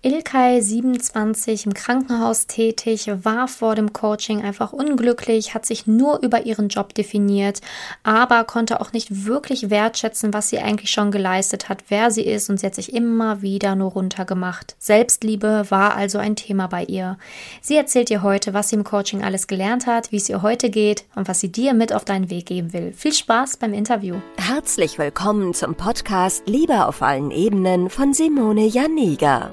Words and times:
Ilkay, 0.00 0.60
27, 0.60 1.66
im 1.66 1.74
Krankenhaus 1.74 2.46
tätig, 2.46 3.10
war 3.24 3.48
vor 3.48 3.74
dem 3.74 3.92
Coaching 3.92 4.44
einfach 4.44 4.72
unglücklich, 4.72 5.54
hat 5.54 5.66
sich 5.66 5.88
nur 5.88 6.22
über 6.22 6.46
ihren 6.46 6.68
Job 6.68 6.94
definiert, 6.94 7.60
aber 8.04 8.44
konnte 8.44 8.80
auch 8.80 8.92
nicht 8.92 9.26
wirklich 9.26 9.70
wertschätzen, 9.70 10.32
was 10.32 10.50
sie 10.50 10.60
eigentlich 10.60 10.92
schon 10.92 11.10
geleistet 11.10 11.68
hat, 11.68 11.82
wer 11.88 12.12
sie 12.12 12.22
ist 12.22 12.48
und 12.48 12.60
sie 12.60 12.66
hat 12.66 12.76
sich 12.76 12.94
immer 12.94 13.42
wieder 13.42 13.74
nur 13.74 13.90
runtergemacht. 13.90 14.76
Selbstliebe 14.78 15.66
war 15.68 15.96
also 15.96 16.18
ein 16.18 16.36
Thema 16.36 16.68
bei 16.68 16.84
ihr. 16.84 17.18
Sie 17.60 17.76
erzählt 17.76 18.08
dir 18.08 18.22
heute, 18.22 18.54
was 18.54 18.68
sie 18.68 18.76
im 18.76 18.84
Coaching 18.84 19.24
alles 19.24 19.48
gelernt 19.48 19.88
hat, 19.88 20.12
wie 20.12 20.18
es 20.18 20.28
ihr 20.28 20.42
heute 20.42 20.70
geht 20.70 21.06
und 21.16 21.26
was 21.26 21.40
sie 21.40 21.50
dir 21.50 21.74
mit 21.74 21.92
auf 21.92 22.04
deinen 22.04 22.30
Weg 22.30 22.46
geben 22.46 22.72
will. 22.72 22.92
Viel 22.92 23.14
Spaß 23.14 23.56
beim 23.56 23.74
Interview. 23.74 24.14
Herzlich 24.36 24.96
willkommen 24.96 25.54
zum 25.54 25.74
Podcast 25.74 26.44
Liebe 26.46 26.86
auf 26.86 27.02
allen 27.02 27.32
Ebenen 27.32 27.90
von 27.90 28.14
Simone 28.14 28.66
Janiga. 28.66 29.52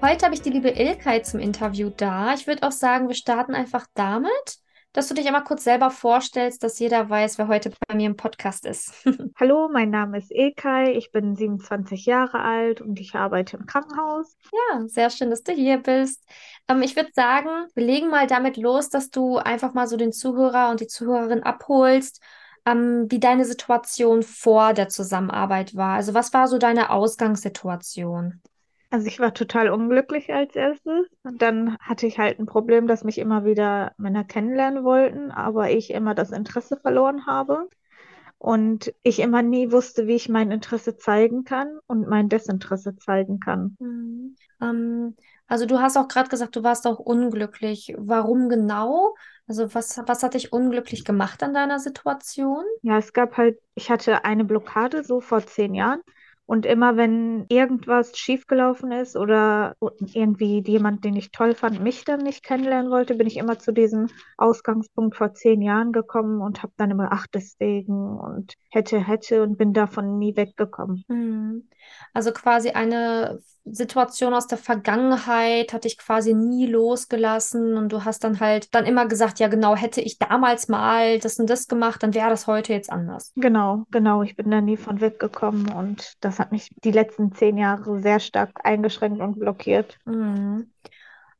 Heute 0.00 0.26
habe 0.26 0.34
ich 0.34 0.42
die 0.42 0.50
liebe 0.50 0.70
Ilkay 0.70 1.22
zum 1.22 1.40
Interview 1.40 1.90
da. 1.90 2.32
Ich 2.32 2.46
würde 2.46 2.62
auch 2.62 2.72
sagen, 2.72 3.08
wir 3.08 3.16
starten 3.16 3.56
einfach 3.56 3.84
damit, 3.94 4.58
dass 4.92 5.08
du 5.08 5.14
dich 5.14 5.26
einmal 5.26 5.42
kurz 5.42 5.64
selber 5.64 5.90
vorstellst, 5.90 6.62
dass 6.62 6.78
jeder 6.78 7.10
weiß, 7.10 7.36
wer 7.36 7.48
heute 7.48 7.72
bei 7.88 7.96
mir 7.96 8.06
im 8.06 8.16
Podcast 8.16 8.64
ist. 8.64 8.92
Hallo, 9.40 9.68
mein 9.72 9.90
Name 9.90 10.18
ist 10.18 10.30
Ilkay, 10.30 10.92
ich 10.92 11.10
bin 11.10 11.34
27 11.34 12.06
Jahre 12.06 12.40
alt 12.40 12.80
und 12.80 13.00
ich 13.00 13.16
arbeite 13.16 13.56
im 13.56 13.66
Krankenhaus. 13.66 14.36
Ja, 14.52 14.86
sehr 14.86 15.10
schön, 15.10 15.30
dass 15.30 15.42
du 15.42 15.52
hier 15.52 15.78
bist. 15.78 16.24
Ähm, 16.68 16.80
ich 16.82 16.94
würde 16.94 17.10
sagen, 17.12 17.50
wir 17.74 17.84
legen 17.84 18.08
mal 18.08 18.28
damit 18.28 18.56
los, 18.56 18.90
dass 18.90 19.10
du 19.10 19.38
einfach 19.38 19.74
mal 19.74 19.88
so 19.88 19.96
den 19.96 20.12
Zuhörer 20.12 20.70
und 20.70 20.78
die 20.80 20.86
Zuhörerin 20.86 21.42
abholst 21.42 22.22
ähm, 22.66 23.06
wie 23.10 23.20
deine 23.20 23.44
Situation 23.44 24.22
vor 24.22 24.74
der 24.74 24.88
Zusammenarbeit 24.88 25.74
war. 25.74 25.96
Also 25.96 26.14
was 26.14 26.32
war 26.32 26.48
so 26.48 26.58
deine 26.58 26.90
Ausgangssituation? 26.90 28.42
Also 28.90 29.06
ich 29.06 29.20
war 29.20 29.34
total 29.34 29.70
unglücklich 29.70 30.32
als 30.32 30.54
erstes. 30.56 31.06
Und 31.22 31.42
dann 31.42 31.76
hatte 31.78 32.06
ich 32.06 32.18
halt 32.18 32.38
ein 32.38 32.46
Problem, 32.46 32.86
dass 32.86 33.04
mich 33.04 33.18
immer 33.18 33.44
wieder 33.44 33.92
Männer 33.98 34.24
kennenlernen 34.24 34.84
wollten, 34.84 35.30
aber 35.30 35.70
ich 35.70 35.90
immer 35.90 36.14
das 36.14 36.30
Interesse 36.30 36.78
verloren 36.78 37.26
habe. 37.26 37.68
Und 38.38 38.94
ich 39.02 39.18
immer 39.18 39.42
nie 39.42 39.72
wusste, 39.72 40.06
wie 40.06 40.14
ich 40.14 40.28
mein 40.28 40.52
Interesse 40.52 40.96
zeigen 40.96 41.44
kann 41.44 41.78
und 41.86 42.08
mein 42.08 42.28
Desinteresse 42.28 42.96
zeigen 42.96 43.40
kann. 43.40 43.76
Mhm. 43.80 44.36
Ähm, 44.62 45.16
also 45.48 45.66
du 45.66 45.80
hast 45.80 45.96
auch 45.96 46.08
gerade 46.08 46.28
gesagt, 46.28 46.54
du 46.54 46.62
warst 46.62 46.86
auch 46.86 46.98
unglücklich. 46.98 47.94
Warum 47.98 48.48
genau? 48.48 49.14
Also 49.48 49.74
was, 49.74 50.00
was 50.06 50.22
hat 50.22 50.34
dich 50.34 50.52
unglücklich 50.52 51.04
gemacht 51.04 51.42
an 51.42 51.52
deiner 51.52 51.78
Situation? 51.78 52.64
Ja, 52.82 52.98
es 52.98 53.12
gab 53.12 53.36
halt, 53.36 53.58
ich 53.74 53.90
hatte 53.90 54.24
eine 54.24 54.44
Blockade 54.44 55.02
so 55.04 55.20
vor 55.20 55.44
zehn 55.44 55.74
Jahren. 55.74 56.00
Und 56.48 56.64
immer 56.64 56.96
wenn 56.96 57.44
irgendwas 57.50 58.16
schiefgelaufen 58.16 58.90
ist 58.90 59.16
oder 59.16 59.76
irgendwie 60.14 60.64
jemand, 60.66 61.04
den 61.04 61.14
ich 61.14 61.30
toll 61.30 61.54
fand, 61.54 61.82
mich 61.82 62.06
dann 62.06 62.20
nicht 62.20 62.42
kennenlernen 62.42 62.90
wollte, 62.90 63.16
bin 63.16 63.26
ich 63.26 63.36
immer 63.36 63.58
zu 63.58 63.70
diesem 63.70 64.06
Ausgangspunkt 64.38 65.14
vor 65.14 65.34
zehn 65.34 65.60
Jahren 65.60 65.92
gekommen 65.92 66.40
und 66.40 66.62
habe 66.62 66.72
dann 66.78 66.90
immer, 66.90 67.08
ach, 67.10 67.26
deswegen 67.34 68.18
und 68.18 68.54
hätte, 68.70 68.98
hätte 68.98 69.42
und 69.42 69.58
bin 69.58 69.74
davon 69.74 70.18
nie 70.18 70.36
weggekommen. 70.36 71.04
Mhm. 71.08 71.68
Also 72.14 72.32
quasi 72.32 72.70
eine 72.70 73.40
Situation 73.72 74.34
aus 74.34 74.46
der 74.46 74.58
Vergangenheit 74.58 75.72
hat 75.72 75.84
dich 75.84 75.98
quasi 75.98 76.34
nie 76.34 76.66
losgelassen 76.66 77.76
und 77.76 77.92
du 77.92 78.04
hast 78.04 78.24
dann 78.24 78.40
halt 78.40 78.74
dann 78.74 78.86
immer 78.86 79.06
gesagt, 79.06 79.38
ja 79.38 79.48
genau, 79.48 79.76
hätte 79.76 80.00
ich 80.00 80.18
damals 80.18 80.68
mal 80.68 81.18
das 81.18 81.38
und 81.38 81.48
das 81.48 81.68
gemacht, 81.68 82.02
dann 82.02 82.14
wäre 82.14 82.30
das 82.30 82.46
heute 82.46 82.72
jetzt 82.72 82.90
anders. 82.90 83.32
Genau, 83.36 83.84
genau. 83.90 84.22
Ich 84.22 84.36
bin 84.36 84.50
da 84.50 84.60
nie 84.60 84.76
von 84.76 85.00
weggekommen 85.00 85.70
und 85.72 86.14
das 86.20 86.38
hat 86.38 86.52
mich 86.52 86.70
die 86.84 86.92
letzten 86.92 87.32
zehn 87.32 87.58
Jahre 87.58 88.00
sehr 88.00 88.20
stark 88.20 88.50
eingeschränkt 88.64 89.20
und 89.20 89.38
blockiert. 89.38 89.98
Mhm. 90.04 90.70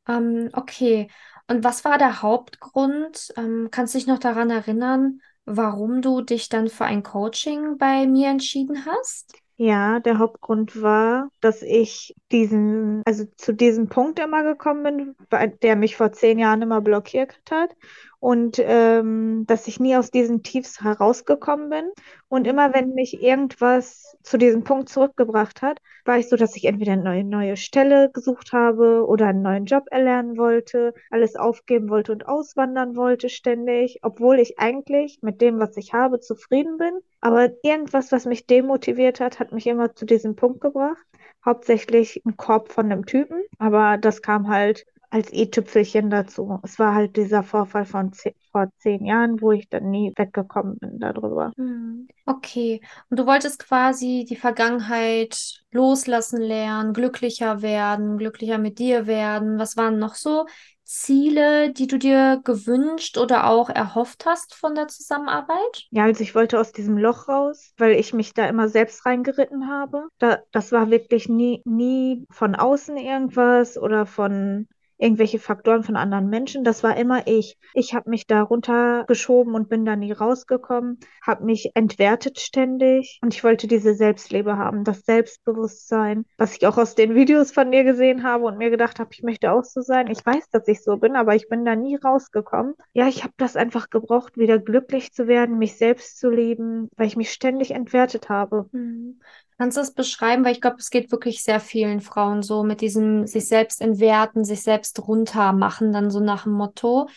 Ähm, 0.07 0.49
okay. 0.53 1.09
Und 1.47 1.63
was 1.63 1.83
war 1.83 1.97
der 1.97 2.21
Hauptgrund? 2.21 3.33
Ähm, 3.37 3.69
kannst 3.71 3.93
du 3.93 3.97
dich 3.97 4.07
noch 4.07 4.19
daran 4.19 4.49
erinnern, 4.49 5.21
warum 5.45 6.01
du 6.01 6.21
dich 6.21 6.49
dann 6.49 6.67
für 6.67 6.85
ein 6.85 7.03
Coaching 7.03 7.77
bei 7.77 8.05
mir 8.05 8.29
entschieden 8.29 8.85
hast? 8.85 9.33
Ja, 9.61 9.99
der 9.99 10.19
Hauptgrund 10.19 10.81
war, 10.81 11.31
dass 11.41 11.61
ich 11.61 12.15
diesen, 12.31 13.01
also 13.05 13.25
zu 13.35 13.53
diesem 13.53 13.89
Punkt 13.89 14.17
immer 14.19 14.41
gekommen 14.43 15.15
bin, 15.29 15.49
der 15.61 15.75
mich 15.75 15.97
vor 15.97 16.13
zehn 16.13 16.39
Jahren 16.39 16.61
immer 16.61 16.79
blockiert 16.79 17.37
hat 17.51 17.75
und 18.19 18.59
ähm, 18.59 19.45
dass 19.47 19.67
ich 19.67 19.79
nie 19.79 19.95
aus 19.95 20.11
diesen 20.11 20.43
Tiefs 20.43 20.81
herausgekommen 20.81 21.69
bin. 21.69 21.91
Und 22.27 22.47
immer 22.47 22.73
wenn 22.73 22.93
mich 22.93 23.21
irgendwas 23.21 24.17
zu 24.23 24.37
diesem 24.37 24.63
Punkt 24.63 24.89
zurückgebracht 24.89 25.61
hat, 25.61 25.79
war 26.05 26.17
ich 26.17 26.27
so, 26.27 26.35
dass 26.35 26.55
ich 26.55 26.65
entweder 26.65 26.93
eine 26.93 27.03
neue, 27.03 27.23
neue 27.23 27.57
Stelle 27.57 28.11
gesucht 28.11 28.51
habe 28.51 29.05
oder 29.07 29.27
einen 29.27 29.41
neuen 29.41 29.65
Job 29.65 29.85
erlernen 29.89 30.37
wollte, 30.37 30.93
alles 31.09 31.35
aufgeben 31.35 31.89
wollte 31.89 32.11
und 32.11 32.27
auswandern 32.27 32.95
wollte 32.95 33.29
ständig, 33.29 33.99
obwohl 34.03 34.39
ich 34.39 34.59
eigentlich 34.59 35.19
mit 35.21 35.39
dem, 35.41 35.59
was 35.59 35.77
ich 35.77 35.93
habe, 35.93 36.19
zufrieden 36.19 36.77
bin. 36.77 36.91
Aber 37.21 37.49
irgendwas, 37.63 38.11
was 38.11 38.25
mich 38.25 38.45
demotiviert 38.45 39.19
hat, 39.19 39.39
hat 39.39 39.51
mich 39.53 39.67
immer 39.67 39.95
zu 39.95 40.05
diesem 40.05 40.35
Punkt 40.35 40.61
gebracht. 40.61 41.05
Hauptsächlich 41.45 42.21
ein 42.25 42.35
Korb 42.35 42.71
von 42.71 42.91
einem 42.91 43.05
Typen, 43.05 43.41
aber 43.57 43.97
das 43.97 44.21
kam 44.21 44.49
halt 44.49 44.85
als 45.09 45.31
i-Tüpfelchen 45.33 46.09
dazu. 46.09 46.59
Es 46.63 46.77
war 46.79 46.93
halt 46.93 47.15
dieser 47.15 47.43
Vorfall 47.43 47.85
von 47.85 48.13
zehn, 48.13 48.33
vor 48.51 48.67
zehn 48.77 49.05
Jahren, 49.05 49.41
wo 49.41 49.51
ich 49.51 49.69
dann 49.69 49.89
nie 49.89 50.13
weggekommen 50.15 50.77
bin 50.77 50.99
darüber. 50.99 51.51
Hm. 51.57 52.07
Okay. 52.25 52.81
Und 53.09 53.19
du 53.19 53.25
wolltest 53.25 53.59
quasi 53.59 54.25
die 54.27 54.35
Vergangenheit 54.35 55.63
loslassen 55.71 56.41
lernen, 56.41 56.93
glücklicher 56.93 57.61
werden, 57.61 58.17
glücklicher 58.17 58.57
mit 58.57 58.79
dir 58.79 59.07
werden. 59.07 59.57
Was 59.59 59.77
waren 59.77 59.99
noch 59.99 60.15
so 60.15 60.45
Ziele, 60.83 61.71
die 61.71 61.85
du 61.85 61.99
dir 61.99 62.41
gewünscht 62.43 63.19
oder 63.19 63.47
auch 63.47 63.69
erhofft 63.69 64.25
hast 64.25 64.55
von 64.55 64.73
der 64.73 64.87
Zusammenarbeit? 64.87 65.85
Ja, 65.91 66.05
also 66.05 66.23
ich 66.23 66.33
wollte 66.33 66.59
aus 66.59 66.71
diesem 66.71 66.97
Loch 66.97 67.27
raus, 67.27 67.73
weil 67.77 67.91
ich 67.91 68.11
mich 68.11 68.33
da 68.33 68.47
immer 68.47 68.69
selbst 68.69 69.05
reingeritten 69.05 69.67
habe. 69.67 70.07
Da, 70.17 70.39
das 70.51 70.71
war 70.71 70.89
wirklich 70.89 71.29
nie, 71.29 71.61
nie 71.63 72.25
von 72.31 72.55
außen 72.55 72.97
irgendwas 72.97 73.77
oder 73.77 74.07
von 74.07 74.67
irgendwelche 74.99 75.39
Faktoren 75.39 75.83
von 75.83 75.95
anderen 75.95 76.29
Menschen. 76.29 76.63
Das 76.63 76.83
war 76.83 76.97
immer 76.97 77.25
ich. 77.25 77.57
Ich 77.73 77.93
habe 77.93 78.09
mich 78.09 78.27
da 78.27 78.41
runtergeschoben 78.41 79.55
und 79.55 79.69
bin 79.69 79.85
da 79.85 79.95
nie 79.95 80.11
rausgekommen, 80.11 80.99
habe 81.25 81.45
mich 81.45 81.71
entwertet 81.73 82.39
ständig 82.39 83.19
und 83.21 83.33
ich 83.33 83.43
wollte 83.43 83.67
diese 83.67 83.95
Selbstliebe 83.95 84.57
haben, 84.57 84.83
das 84.83 85.01
Selbstbewusstsein, 85.01 86.25
was 86.37 86.55
ich 86.55 86.67
auch 86.67 86.77
aus 86.77 86.95
den 86.95 87.15
Videos 87.15 87.51
von 87.51 87.71
dir 87.71 87.83
gesehen 87.83 88.23
habe 88.23 88.45
und 88.45 88.57
mir 88.57 88.69
gedacht 88.69 88.99
habe, 88.99 89.09
ich 89.13 89.23
möchte 89.23 89.51
auch 89.51 89.63
so 89.63 89.81
sein. 89.81 90.07
Ich 90.07 90.25
weiß, 90.25 90.49
dass 90.51 90.67
ich 90.67 90.83
so 90.83 90.97
bin, 90.97 91.15
aber 91.15 91.35
ich 91.35 91.47
bin 91.47 91.65
da 91.65 91.75
nie 91.75 91.95
rausgekommen. 91.95 92.75
Ja, 92.93 93.07
ich 93.07 93.23
habe 93.23 93.33
das 93.37 93.55
einfach 93.55 93.89
gebraucht, 93.89 94.37
wieder 94.37 94.59
glücklich 94.59 95.13
zu 95.13 95.27
werden, 95.27 95.57
mich 95.57 95.77
selbst 95.77 96.19
zu 96.19 96.29
lieben, 96.29 96.89
weil 96.97 97.07
ich 97.07 97.15
mich 97.15 97.31
ständig 97.31 97.71
entwertet 97.71 98.29
habe. 98.29 98.69
Mhm. 98.71 99.19
Kannst 99.59 99.75
du 99.75 99.81
das 99.81 99.93
beschreiben? 99.93 100.45
Weil 100.45 100.53
ich 100.53 100.61
glaube, 100.61 100.77
es 100.79 100.89
geht 100.89 101.11
wirklich 101.11 101.43
sehr 101.43 101.59
vielen 101.59 101.99
Frauen 101.99 102.43
so 102.43 102.63
mit 102.63 102.79
diesem 102.79 103.27
sich 103.27 103.45
selbst 103.45 103.81
entwerten, 103.81 104.45
sich 104.45 104.61
selbst 104.61 105.05
runtermachen, 105.05 105.91
dann 105.91 106.09
so 106.09 106.21
nach 106.21 106.43
dem 106.43 106.53
Motto. 106.53 107.09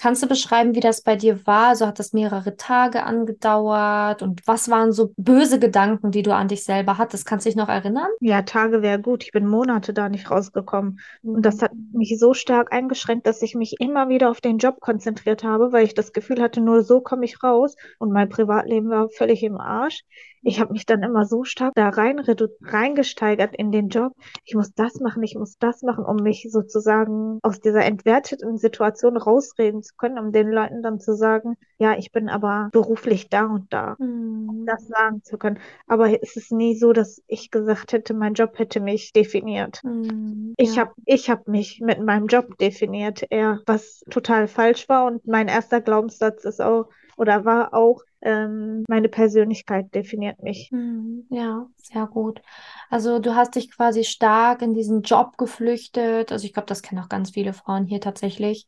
Kannst 0.00 0.22
du 0.22 0.26
beschreiben, 0.26 0.74
wie 0.74 0.80
das 0.80 1.02
bei 1.02 1.14
dir 1.14 1.46
war? 1.46 1.68
Also 1.68 1.86
hat 1.86 1.98
das 1.98 2.14
mehrere 2.14 2.56
Tage 2.56 3.02
angedauert? 3.02 4.22
Und 4.22 4.40
was 4.46 4.70
waren 4.70 4.92
so 4.92 5.12
böse 5.18 5.58
Gedanken, 5.58 6.10
die 6.10 6.22
du 6.22 6.34
an 6.34 6.48
dich 6.48 6.64
selber 6.64 6.96
hattest? 6.96 7.26
Kannst 7.26 7.44
du 7.44 7.50
dich 7.50 7.56
noch 7.56 7.68
erinnern? 7.68 8.08
Ja, 8.20 8.40
Tage 8.40 8.80
wäre 8.80 8.98
gut. 8.98 9.24
Ich 9.24 9.32
bin 9.32 9.46
Monate 9.46 9.92
da 9.92 10.08
nicht 10.08 10.30
rausgekommen. 10.30 11.00
Mhm. 11.20 11.34
Und 11.34 11.42
das 11.44 11.60
hat 11.60 11.72
mich 11.92 12.18
so 12.18 12.32
stark 12.32 12.72
eingeschränkt, 12.72 13.26
dass 13.26 13.42
ich 13.42 13.54
mich 13.54 13.74
immer 13.78 14.08
wieder 14.08 14.30
auf 14.30 14.40
den 14.40 14.56
Job 14.56 14.80
konzentriert 14.80 15.44
habe, 15.44 15.70
weil 15.70 15.84
ich 15.84 15.92
das 15.92 16.14
Gefühl 16.14 16.40
hatte, 16.40 16.62
nur 16.62 16.82
so 16.82 17.02
komme 17.02 17.26
ich 17.26 17.42
raus. 17.42 17.76
Und 17.98 18.10
mein 18.10 18.30
Privatleben 18.30 18.88
war 18.88 19.10
völlig 19.10 19.42
im 19.42 19.60
Arsch. 19.60 20.00
Ich 20.42 20.60
habe 20.60 20.72
mich 20.72 20.86
dann 20.86 21.02
immer 21.02 21.26
so 21.26 21.44
stark 21.44 21.74
da 21.74 21.88
rein 21.88 22.20
reingesteigert 22.62 23.54
in 23.56 23.72
den 23.72 23.88
Job. 23.88 24.12
Ich 24.44 24.54
muss 24.54 24.72
das 24.74 25.00
machen, 25.00 25.22
ich 25.22 25.34
muss 25.34 25.58
das 25.58 25.82
machen, 25.82 26.04
um 26.04 26.16
mich 26.16 26.48
sozusagen 26.50 27.38
aus 27.42 27.60
dieser 27.60 27.84
entwerteten 27.84 28.56
Situation 28.58 29.16
rausreden 29.16 29.82
zu 29.82 29.94
können, 29.96 30.18
um 30.18 30.32
den 30.32 30.50
Leuten 30.50 30.82
dann 30.82 31.00
zu 31.00 31.14
sagen, 31.14 31.56
ja, 31.78 31.96
ich 31.96 32.12
bin 32.12 32.28
aber 32.28 32.68
beruflich 32.72 33.28
da 33.28 33.46
und 33.46 33.72
da, 33.72 33.96
mhm. 33.98 34.64
das 34.66 34.86
sagen 34.86 35.22
zu 35.22 35.38
können. 35.38 35.58
Aber 35.86 36.22
es 36.22 36.36
ist 36.36 36.52
nie 36.52 36.76
so, 36.76 36.92
dass 36.92 37.22
ich 37.26 37.50
gesagt 37.50 37.92
hätte, 37.92 38.14
mein 38.14 38.34
Job 38.34 38.58
hätte 38.58 38.80
mich 38.80 39.12
definiert. 39.12 39.80
Mhm, 39.84 40.54
ich 40.56 40.76
ja. 40.76 40.82
habe 40.82 40.92
ich 41.04 41.30
hab 41.30 41.48
mich 41.48 41.80
mit 41.80 42.00
meinem 42.00 42.26
Job 42.26 42.56
definiert, 42.58 43.24
eher 43.30 43.60
was 43.66 44.04
total 44.10 44.48
falsch 44.48 44.88
war. 44.88 45.06
Und 45.06 45.26
mein 45.26 45.48
erster 45.48 45.80
Glaubenssatz 45.80 46.44
ist 46.44 46.60
auch, 46.60 46.88
oder 47.20 47.44
war 47.44 47.74
auch, 47.74 48.00
ähm, 48.22 48.84
meine 48.88 49.10
Persönlichkeit 49.10 49.94
definiert 49.94 50.42
mich. 50.42 50.70
Hm, 50.70 51.26
ja, 51.28 51.66
sehr 51.76 52.06
gut. 52.06 52.40
Also 52.88 53.18
du 53.18 53.34
hast 53.34 53.56
dich 53.56 53.70
quasi 53.70 54.04
stark 54.04 54.62
in 54.62 54.72
diesen 54.72 55.02
Job 55.02 55.36
geflüchtet. 55.36 56.32
Also 56.32 56.46
ich 56.46 56.54
glaube, 56.54 56.66
das 56.66 56.80
kennen 56.80 57.02
auch 57.02 57.10
ganz 57.10 57.30
viele 57.32 57.52
Frauen 57.52 57.84
hier 57.84 58.00
tatsächlich. 58.00 58.66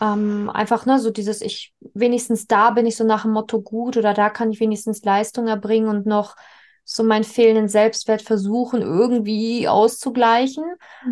Ähm, 0.00 0.50
einfach, 0.52 0.86
ne, 0.86 0.98
so 0.98 1.10
dieses, 1.10 1.40
ich, 1.40 1.72
wenigstens 1.94 2.48
da 2.48 2.70
bin 2.70 2.84
ich 2.84 2.96
so 2.96 3.04
nach 3.04 3.22
dem 3.22 3.30
Motto 3.30 3.62
gut 3.62 3.96
oder 3.96 4.12
da 4.12 4.28
kann 4.28 4.50
ich 4.50 4.58
wenigstens 4.58 5.04
Leistung 5.04 5.46
erbringen 5.46 5.88
und 5.88 6.04
noch 6.04 6.34
so 6.84 7.02
meinen 7.02 7.24
fehlenden 7.24 7.68
Selbstwert 7.68 8.22
versuchen, 8.22 8.82
irgendwie 8.82 9.68
auszugleichen. 9.68 10.64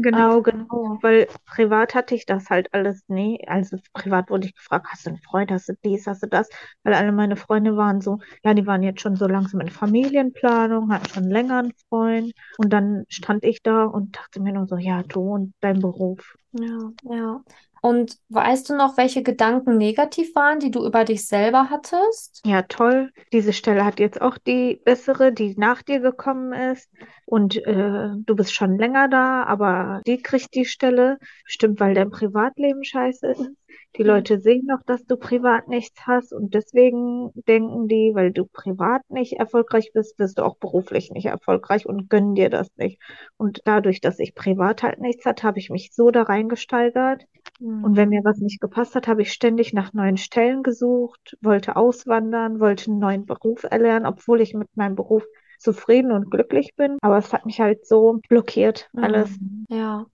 Genau, 0.03 0.37
ähm, 0.39 0.43
genau. 0.43 0.99
Weil 1.01 1.29
privat 1.47 1.95
hatte 1.95 2.15
ich 2.15 2.27
das 2.27 2.51
halt 2.51 2.73
alles 2.75 3.03
nie. 3.09 3.43
Also 3.47 3.79
privat 3.93 4.31
wurde 4.31 4.47
ich 4.47 4.55
gefragt, 4.55 4.87
hast 4.91 5.07
du 5.07 5.11
einen 5.11 5.19
Freund, 5.19 5.51
hast 5.51 5.69
du 5.69 5.75
dies, 5.85 6.07
hast 6.07 6.23
du 6.23 6.27
das? 6.29 6.49
Weil 6.83 6.95
alle 6.95 7.13
meine 7.13 7.37
Freunde 7.37 7.77
waren 7.77 8.01
so, 8.01 8.19
ja, 8.45 8.55
die 8.55 8.67
waren 8.67 8.83
jetzt 8.83 9.01
schon 9.01 9.17
so 9.17 9.27
langsam 9.27 9.61
in 9.61 9.71
Familienplanung, 9.71 10.93
hatten 10.93 11.09
schon 11.09 11.31
länger 11.31 11.59
einen 11.61 11.73
Freund. 11.89 12.33
Und 12.59 12.73
dann 12.73 13.05
stand 13.09 13.45
ich 13.45 13.63
da 13.63 13.85
und 13.85 14.17
dachte 14.17 14.41
mir 14.41 14.53
nur 14.53 14.67
so, 14.67 14.77
ja, 14.77 15.03
du 15.03 15.21
und 15.21 15.55
dein 15.61 15.81
Beruf. 15.81 16.37
Ja, 16.53 16.93
ja. 17.05 17.43
Und 17.85 18.17
weißt 18.29 18.71
du 18.71 18.77
noch, 18.77 18.97
welche 18.97 19.25
Gedanken 19.25 19.77
negativ 19.77 20.37
waren, 20.37 20.61
die 20.61 20.71
du 20.71 20.87
über 20.87 21.05
dich 21.05 21.27
selber 21.27 21.69
hattest? 21.69 22.41
Ja, 22.47 22.63
toll. 22.63 23.11
Diese 23.33 23.53
Stelle 23.53 23.85
hat 23.85 23.99
jetzt 23.99 24.23
auch 24.23 24.39
die 24.39 24.81
bessere, 24.85 25.33
die 25.33 25.57
nach 25.59 25.83
dir 25.83 25.99
gekommen 25.99 26.53
ist. 26.53 26.89
Und 27.27 27.57
äh, 27.67 28.11
du 28.15 28.37
bist 28.37 28.55
schon 28.55 28.79
länger 28.79 29.09
da, 29.09 29.43
aber 29.43 30.01
die 30.07 30.23
kriegt 30.23 30.55
die 30.55 30.65
Stelle. 30.65 31.19
Bestimmt, 31.45 31.81
weil 31.81 31.95
dein 31.95 32.11
Privatleben 32.11 32.85
scheiße 32.85 33.27
ist. 33.33 33.51
Die 33.97 34.03
Leute 34.03 34.41
sehen 34.41 34.69
doch, 34.69 34.83
dass 34.87 35.05
du 35.05 35.17
privat 35.17 35.69
nichts 35.69 36.07
hast 36.07 36.33
und 36.33 36.55
deswegen 36.55 37.31
denken 37.47 37.89
die, 37.89 38.13
weil 38.15 38.33
du 38.33 38.47
privat 38.47 39.03
nicht 39.11 39.35
erfolgreich 39.35 39.91
bist, 39.93 40.17
bist 40.17 40.39
du 40.39 40.45
auch 40.45 40.57
beruflich 40.57 41.11
nicht 41.11 41.27
erfolgreich 41.27 41.85
und 41.87 42.09
gönnen 42.09 42.35
dir 42.35 42.49
das 42.49 42.69
nicht. 42.77 42.99
Und 43.37 43.61
dadurch, 43.67 44.01
dass 44.01 44.19
ich 44.19 44.35
privat 44.35 44.83
halt 44.83 44.99
nichts 44.99 45.27
hatte, 45.27 45.43
habe 45.43 45.59
ich 45.59 45.69
mich 45.69 45.91
so 45.93 46.11
da 46.11 46.23
reingesteigert. 46.23 47.25
Mhm. 47.61 47.85
Und 47.85 47.97
wenn 47.97 48.09
mir 48.09 48.25
was 48.25 48.39
nicht 48.39 48.61
gepasst 48.61 48.95
hat, 48.95 49.09
habe 49.09 49.23
ich 49.23 49.33
ständig 49.33 49.75
nach 49.75 49.93
neuen 49.93 50.17
Stellen 50.17 50.63
gesucht, 50.63 51.37
wollte 51.43 51.77
auswandern, 51.77 52.61
wollte 52.61 52.91
einen 52.91 52.99
neuen 52.99 53.27
Beruf 53.27 53.65
erlernen, 53.65 54.07
obwohl 54.07 54.41
ich 54.41 54.55
mit 54.55 54.69
meinem 54.75 54.95
Beruf 54.97 55.25
zufrieden 55.59 56.13
und 56.13 56.31
glücklich 56.31 56.75
bin. 56.77 56.97
Aber 57.03 57.19
es 57.19 57.33
hat 57.33 57.45
mich 57.45 57.61
halt 57.61 57.87
so 57.87 58.21
blockiert, 58.29 58.89
alles. 58.97 59.39
Mhm. 59.39 59.67
Ja. 59.69 60.07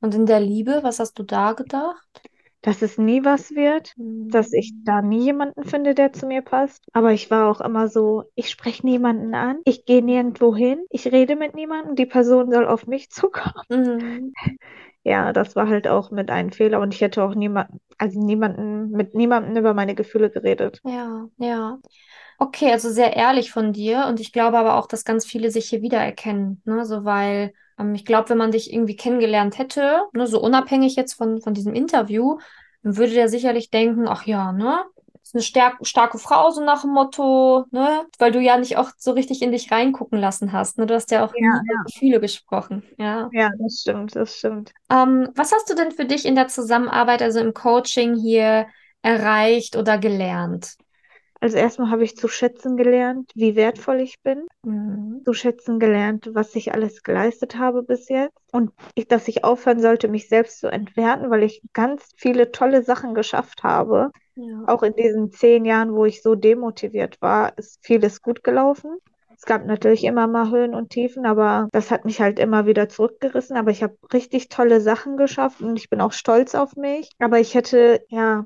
Und 0.00 0.14
in 0.14 0.26
der 0.26 0.40
Liebe, 0.40 0.80
was 0.82 0.98
hast 0.98 1.18
du 1.18 1.22
da 1.22 1.52
gedacht? 1.52 2.22
Dass 2.62 2.80
es 2.80 2.96
nie 2.96 3.24
was 3.24 3.50
wird, 3.54 3.92
dass 3.96 4.52
ich 4.52 4.72
mhm. 4.72 4.84
da 4.84 5.02
nie 5.02 5.24
jemanden 5.24 5.64
finde, 5.64 5.94
der 5.94 6.12
zu 6.12 6.26
mir 6.26 6.42
passt. 6.42 6.84
Aber 6.92 7.12
ich 7.12 7.30
war 7.30 7.50
auch 7.50 7.60
immer 7.60 7.88
so, 7.88 8.24
ich 8.34 8.50
spreche 8.50 8.86
niemanden 8.86 9.34
an, 9.34 9.58
ich 9.64 9.84
gehe 9.84 10.02
nirgendwo 10.02 10.54
hin, 10.54 10.84
ich 10.88 11.10
rede 11.10 11.36
mit 11.36 11.54
niemandem, 11.54 11.96
die 11.96 12.06
Person 12.06 12.50
soll 12.50 12.66
auf 12.66 12.86
mich 12.86 13.10
zukommen. 13.10 13.64
Mhm. 13.68 14.32
Ja, 15.04 15.32
das 15.32 15.56
war 15.56 15.68
halt 15.68 15.88
auch 15.88 16.12
mit 16.12 16.30
einem 16.30 16.52
Fehler 16.52 16.78
und 16.78 16.94
ich 16.94 17.00
hätte 17.00 17.24
auch 17.24 17.34
niemanden, 17.34 17.80
also 17.98 18.24
niemanden, 18.24 18.90
mit 18.90 19.16
niemandem 19.16 19.56
über 19.56 19.74
meine 19.74 19.96
Gefühle 19.96 20.30
geredet. 20.30 20.80
Ja, 20.84 21.26
ja. 21.38 21.78
Okay, 22.42 22.72
also 22.72 22.90
sehr 22.90 23.14
ehrlich 23.16 23.52
von 23.52 23.72
dir 23.72 24.06
und 24.08 24.18
ich 24.18 24.32
glaube 24.32 24.58
aber 24.58 24.74
auch, 24.74 24.88
dass 24.88 25.04
ganz 25.04 25.24
viele 25.24 25.52
sich 25.52 25.68
hier 25.68 25.80
wiedererkennen, 25.80 26.60
ne, 26.64 26.84
so 26.84 27.04
weil 27.04 27.54
ähm, 27.78 27.94
ich 27.94 28.04
glaube, 28.04 28.30
wenn 28.30 28.38
man 28.38 28.50
dich 28.50 28.72
irgendwie 28.72 28.96
kennengelernt 28.96 29.58
hätte, 29.58 30.02
ne, 30.12 30.26
so 30.26 30.42
unabhängig 30.42 30.96
jetzt 30.96 31.12
von, 31.12 31.40
von 31.40 31.54
diesem 31.54 31.72
Interview, 31.72 32.38
dann 32.82 32.96
würde 32.96 33.12
der 33.12 33.28
sicherlich 33.28 33.70
denken, 33.70 34.08
ach 34.08 34.26
ja, 34.26 34.50
ne, 34.50 34.82
ist 35.22 35.36
eine 35.36 35.42
stark, 35.44 35.86
starke 35.86 36.18
Frau, 36.18 36.50
so 36.50 36.64
nach 36.64 36.80
dem 36.80 36.90
Motto, 36.90 37.66
ne, 37.70 38.06
weil 38.18 38.32
du 38.32 38.40
ja 38.40 38.58
nicht 38.58 38.76
auch 38.76 38.90
so 38.98 39.12
richtig 39.12 39.40
in 39.40 39.52
dich 39.52 39.70
reingucken 39.70 40.18
lassen 40.18 40.50
hast, 40.50 40.78
ne, 40.78 40.86
du 40.86 40.94
hast 40.94 41.12
ja 41.12 41.24
auch 41.24 41.32
ja, 41.36 41.62
ja. 41.64 41.82
Gefühle 41.86 42.18
gesprochen, 42.18 42.82
ja. 42.98 43.30
Ja, 43.32 43.50
das 43.56 43.82
stimmt, 43.82 44.16
das 44.16 44.36
stimmt. 44.36 44.72
Ähm, 44.90 45.28
was 45.36 45.52
hast 45.52 45.70
du 45.70 45.76
denn 45.76 45.92
für 45.92 46.06
dich 46.06 46.24
in 46.24 46.34
der 46.34 46.48
Zusammenarbeit, 46.48 47.22
also 47.22 47.38
im 47.38 47.54
Coaching 47.54 48.16
hier 48.16 48.66
erreicht 49.00 49.76
oder 49.76 49.96
gelernt? 49.96 50.74
Also 51.42 51.58
erstmal 51.58 51.90
habe 51.90 52.04
ich 52.04 52.16
zu 52.16 52.28
schätzen 52.28 52.76
gelernt, 52.76 53.32
wie 53.34 53.56
wertvoll 53.56 54.00
ich 54.00 54.22
bin, 54.22 54.46
mhm. 54.62 55.22
zu 55.24 55.32
schätzen 55.32 55.80
gelernt, 55.80 56.30
was 56.34 56.54
ich 56.54 56.72
alles 56.72 57.02
geleistet 57.02 57.58
habe 57.58 57.82
bis 57.82 58.08
jetzt 58.08 58.38
und 58.52 58.70
ich, 58.94 59.08
dass 59.08 59.26
ich 59.26 59.42
aufhören 59.42 59.80
sollte, 59.80 60.06
mich 60.06 60.28
selbst 60.28 60.60
zu 60.60 60.68
entwerten, 60.68 61.30
weil 61.30 61.42
ich 61.42 61.60
ganz 61.72 62.12
viele 62.16 62.52
tolle 62.52 62.84
Sachen 62.84 63.12
geschafft 63.14 63.64
habe. 63.64 64.12
Ja. 64.36 64.62
Auch 64.68 64.84
in 64.84 64.94
diesen 64.94 65.32
zehn 65.32 65.64
Jahren, 65.64 65.94
wo 65.94 66.04
ich 66.04 66.22
so 66.22 66.36
demotiviert 66.36 67.20
war, 67.20 67.58
ist 67.58 67.84
vieles 67.84 68.22
gut 68.22 68.44
gelaufen. 68.44 68.98
Es 69.36 69.44
gab 69.44 69.66
natürlich 69.66 70.04
immer 70.04 70.28
mal 70.28 70.48
Höhen 70.52 70.76
und 70.76 70.90
Tiefen, 70.90 71.26
aber 71.26 71.68
das 71.72 71.90
hat 71.90 72.04
mich 72.04 72.20
halt 72.20 72.38
immer 72.38 72.66
wieder 72.66 72.88
zurückgerissen. 72.88 73.56
Aber 73.56 73.72
ich 73.72 73.82
habe 73.82 73.96
richtig 74.12 74.48
tolle 74.48 74.80
Sachen 74.80 75.16
geschafft 75.16 75.60
und 75.60 75.76
ich 75.76 75.90
bin 75.90 76.00
auch 76.00 76.12
stolz 76.12 76.54
auf 76.54 76.76
mich. 76.76 77.10
Aber 77.18 77.40
ich 77.40 77.56
hätte, 77.56 78.04
ja, 78.08 78.44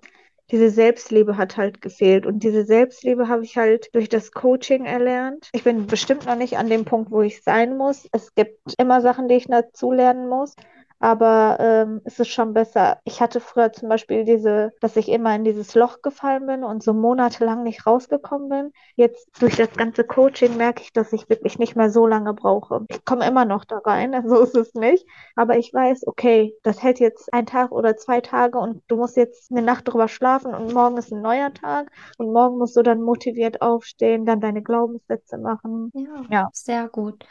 diese 0.50 0.70
Selbstliebe 0.70 1.36
hat 1.36 1.56
halt 1.56 1.80
gefehlt. 1.80 2.26
Und 2.26 2.42
diese 2.42 2.64
Selbstliebe 2.64 3.28
habe 3.28 3.44
ich 3.44 3.56
halt 3.56 3.94
durch 3.94 4.08
das 4.08 4.32
Coaching 4.32 4.84
erlernt. 4.84 5.48
Ich 5.52 5.64
bin 5.64 5.86
bestimmt 5.86 6.26
noch 6.26 6.36
nicht 6.36 6.56
an 6.56 6.68
dem 6.68 6.84
Punkt, 6.84 7.10
wo 7.10 7.22
ich 7.22 7.42
sein 7.42 7.76
muss. 7.76 8.08
Es 8.12 8.34
gibt 8.34 8.74
immer 8.78 9.00
Sachen, 9.00 9.28
die 9.28 9.34
ich 9.34 9.46
dazu 9.46 9.92
lernen 9.92 10.28
muss 10.28 10.54
aber 10.98 11.58
ähm, 11.60 12.00
es 12.04 12.18
ist 12.18 12.28
schon 12.28 12.54
besser. 12.54 12.98
Ich 13.04 13.20
hatte 13.20 13.40
früher 13.40 13.72
zum 13.72 13.88
Beispiel 13.88 14.24
diese, 14.24 14.72
dass 14.80 14.96
ich 14.96 15.08
immer 15.08 15.34
in 15.34 15.44
dieses 15.44 15.74
Loch 15.74 16.00
gefallen 16.02 16.46
bin 16.46 16.64
und 16.64 16.82
so 16.82 16.94
monatelang 16.94 17.62
nicht 17.62 17.86
rausgekommen 17.86 18.48
bin. 18.48 18.72
Jetzt 18.94 19.28
durch 19.40 19.56
das 19.56 19.72
ganze 19.72 20.04
Coaching 20.04 20.56
merke 20.56 20.82
ich, 20.82 20.92
dass 20.92 21.12
ich 21.12 21.28
wirklich 21.28 21.58
nicht 21.58 21.76
mehr 21.76 21.90
so 21.90 22.06
lange 22.06 22.32
brauche. 22.34 22.84
Ich 22.88 23.04
komme 23.04 23.26
immer 23.26 23.44
noch 23.44 23.64
da 23.64 23.78
rein, 23.78 24.14
so 24.26 24.40
ist 24.40 24.56
es 24.56 24.74
nicht. 24.74 25.06
Aber 25.34 25.58
ich 25.58 25.72
weiß, 25.72 26.06
okay, 26.06 26.54
das 26.62 26.82
hält 26.82 26.98
jetzt 27.00 27.32
ein 27.32 27.46
Tag 27.46 27.72
oder 27.72 27.96
zwei 27.96 28.20
Tage 28.20 28.58
und 28.58 28.82
du 28.88 28.96
musst 28.96 29.16
jetzt 29.16 29.50
eine 29.50 29.62
Nacht 29.62 29.88
drüber 29.88 30.08
schlafen 30.08 30.54
und 30.54 30.72
morgen 30.72 30.96
ist 30.96 31.12
ein 31.12 31.20
neuer 31.22 31.52
Tag 31.52 31.90
und 32.18 32.32
morgen 32.32 32.58
musst 32.58 32.76
du 32.76 32.82
dann 32.82 33.02
motiviert 33.02 33.60
aufstehen, 33.60 34.24
dann 34.24 34.40
deine 34.40 34.62
Glaubenssätze 34.62 35.38
machen. 35.38 35.90
Ja, 35.94 36.24
ja. 36.30 36.48
sehr 36.52 36.88
gut. 36.88 37.24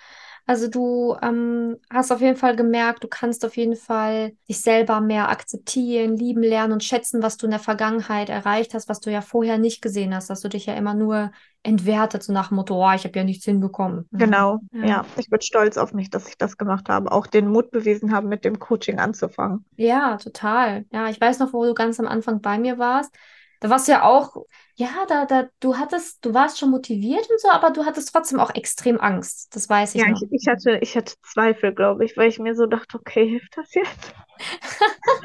Also 0.48 0.68
du 0.68 1.16
ähm, 1.24 1.78
hast 1.90 2.12
auf 2.12 2.22
jeden 2.22 2.38
Fall 2.38 2.56
gemerkt, 2.56 3.04
du 3.04 3.08
kannst 3.08 3.44
auf 3.44 3.58
jeden 3.58 3.76
Fall 3.76 4.34
dich 4.48 4.62
selber 4.62 5.02
mehr 5.02 5.30
akzeptieren, 5.30 6.18
lieben 6.18 6.44
lernen 6.44 6.74
und 6.74 6.84
schätzen, 6.84 7.24
was 7.24 7.38
du 7.38 7.48
in 7.48 7.52
der 7.52 7.60
Vergangenheit 7.60 8.30
erreicht 8.30 8.76
hast, 8.76 8.88
was 8.88 9.00
du 9.00 9.12
ja 9.12 9.22
vorher 9.22 9.58
nicht 9.58 9.82
gesehen 9.82 10.14
hast, 10.14 10.30
dass 10.30 10.42
du 10.42 10.50
dich 10.50 10.68
ja 10.68 10.76
immer 10.76 10.94
nur 10.94 11.32
entwertet, 11.64 12.22
so 12.22 12.32
nach 12.32 12.50
dem 12.50 12.58
Motto, 12.58 12.76
oh, 12.76 12.94
ich 12.94 13.06
habe 13.06 13.18
ja 13.18 13.24
nichts 13.24 13.46
hinbekommen. 13.46 14.08
Mhm. 14.12 14.18
Genau, 14.20 14.60
ja. 14.72 14.86
ja. 14.86 15.06
Ich 15.18 15.32
bin 15.32 15.42
stolz 15.42 15.78
auf 15.78 15.94
mich, 15.94 16.12
dass 16.12 16.30
ich 16.30 16.38
das 16.38 16.58
gemacht 16.58 16.90
habe, 16.90 17.12
auch 17.12 17.26
den 17.26 17.48
Mut 17.48 17.72
bewiesen 17.72 18.14
habe, 18.14 18.28
mit 18.28 18.46
dem 18.46 18.60
Coaching 18.60 19.00
anzufangen. 19.00 19.66
Ja, 19.78 20.18
total. 20.18 20.86
Ja, 20.92 21.10
ich 21.10 21.20
weiß 21.20 21.40
noch, 21.40 21.54
wo 21.54 21.66
du 21.66 21.74
ganz 21.74 22.00
am 22.00 22.06
Anfang 22.06 22.42
bei 22.42 22.60
mir 22.60 22.78
warst. 22.78 23.16
Da 23.60 23.70
warst 23.70 23.88
du 23.88 23.94
ja 23.94 24.04
auch, 24.04 24.36
ja, 24.76 24.90
da, 25.08 25.26
da, 25.26 25.48
du 25.60 25.78
hattest, 25.78 26.24
du 26.26 26.34
warst 26.34 26.60
schon 26.60 26.70
motiviert 26.70 27.30
und 27.30 27.40
so, 27.40 27.50
aber 27.50 27.72
du 27.72 27.86
hattest 27.86 28.12
trotzdem 28.12 28.40
auch 28.40 28.54
extrem 28.54 29.00
Angst. 29.00 29.56
Das 29.56 29.70
weiß 29.70 29.96
ich 29.96 30.02
ja, 30.02 30.10
noch. 30.10 30.22
Ich, 30.22 30.42
ich 30.42 30.48
hatte, 30.48 30.80
ich 30.82 30.96
hatte 30.98 31.14
Zweifel, 31.22 31.74
glaube 31.74 32.06
ich, 32.06 32.18
weil 32.18 32.30
ich 32.30 32.40
mir 32.40 32.56
so 32.56 32.66
dachte, 32.66 32.98
okay, 32.98 33.28
hilft 33.28 33.58
das 33.58 33.74
jetzt? 33.74 34.14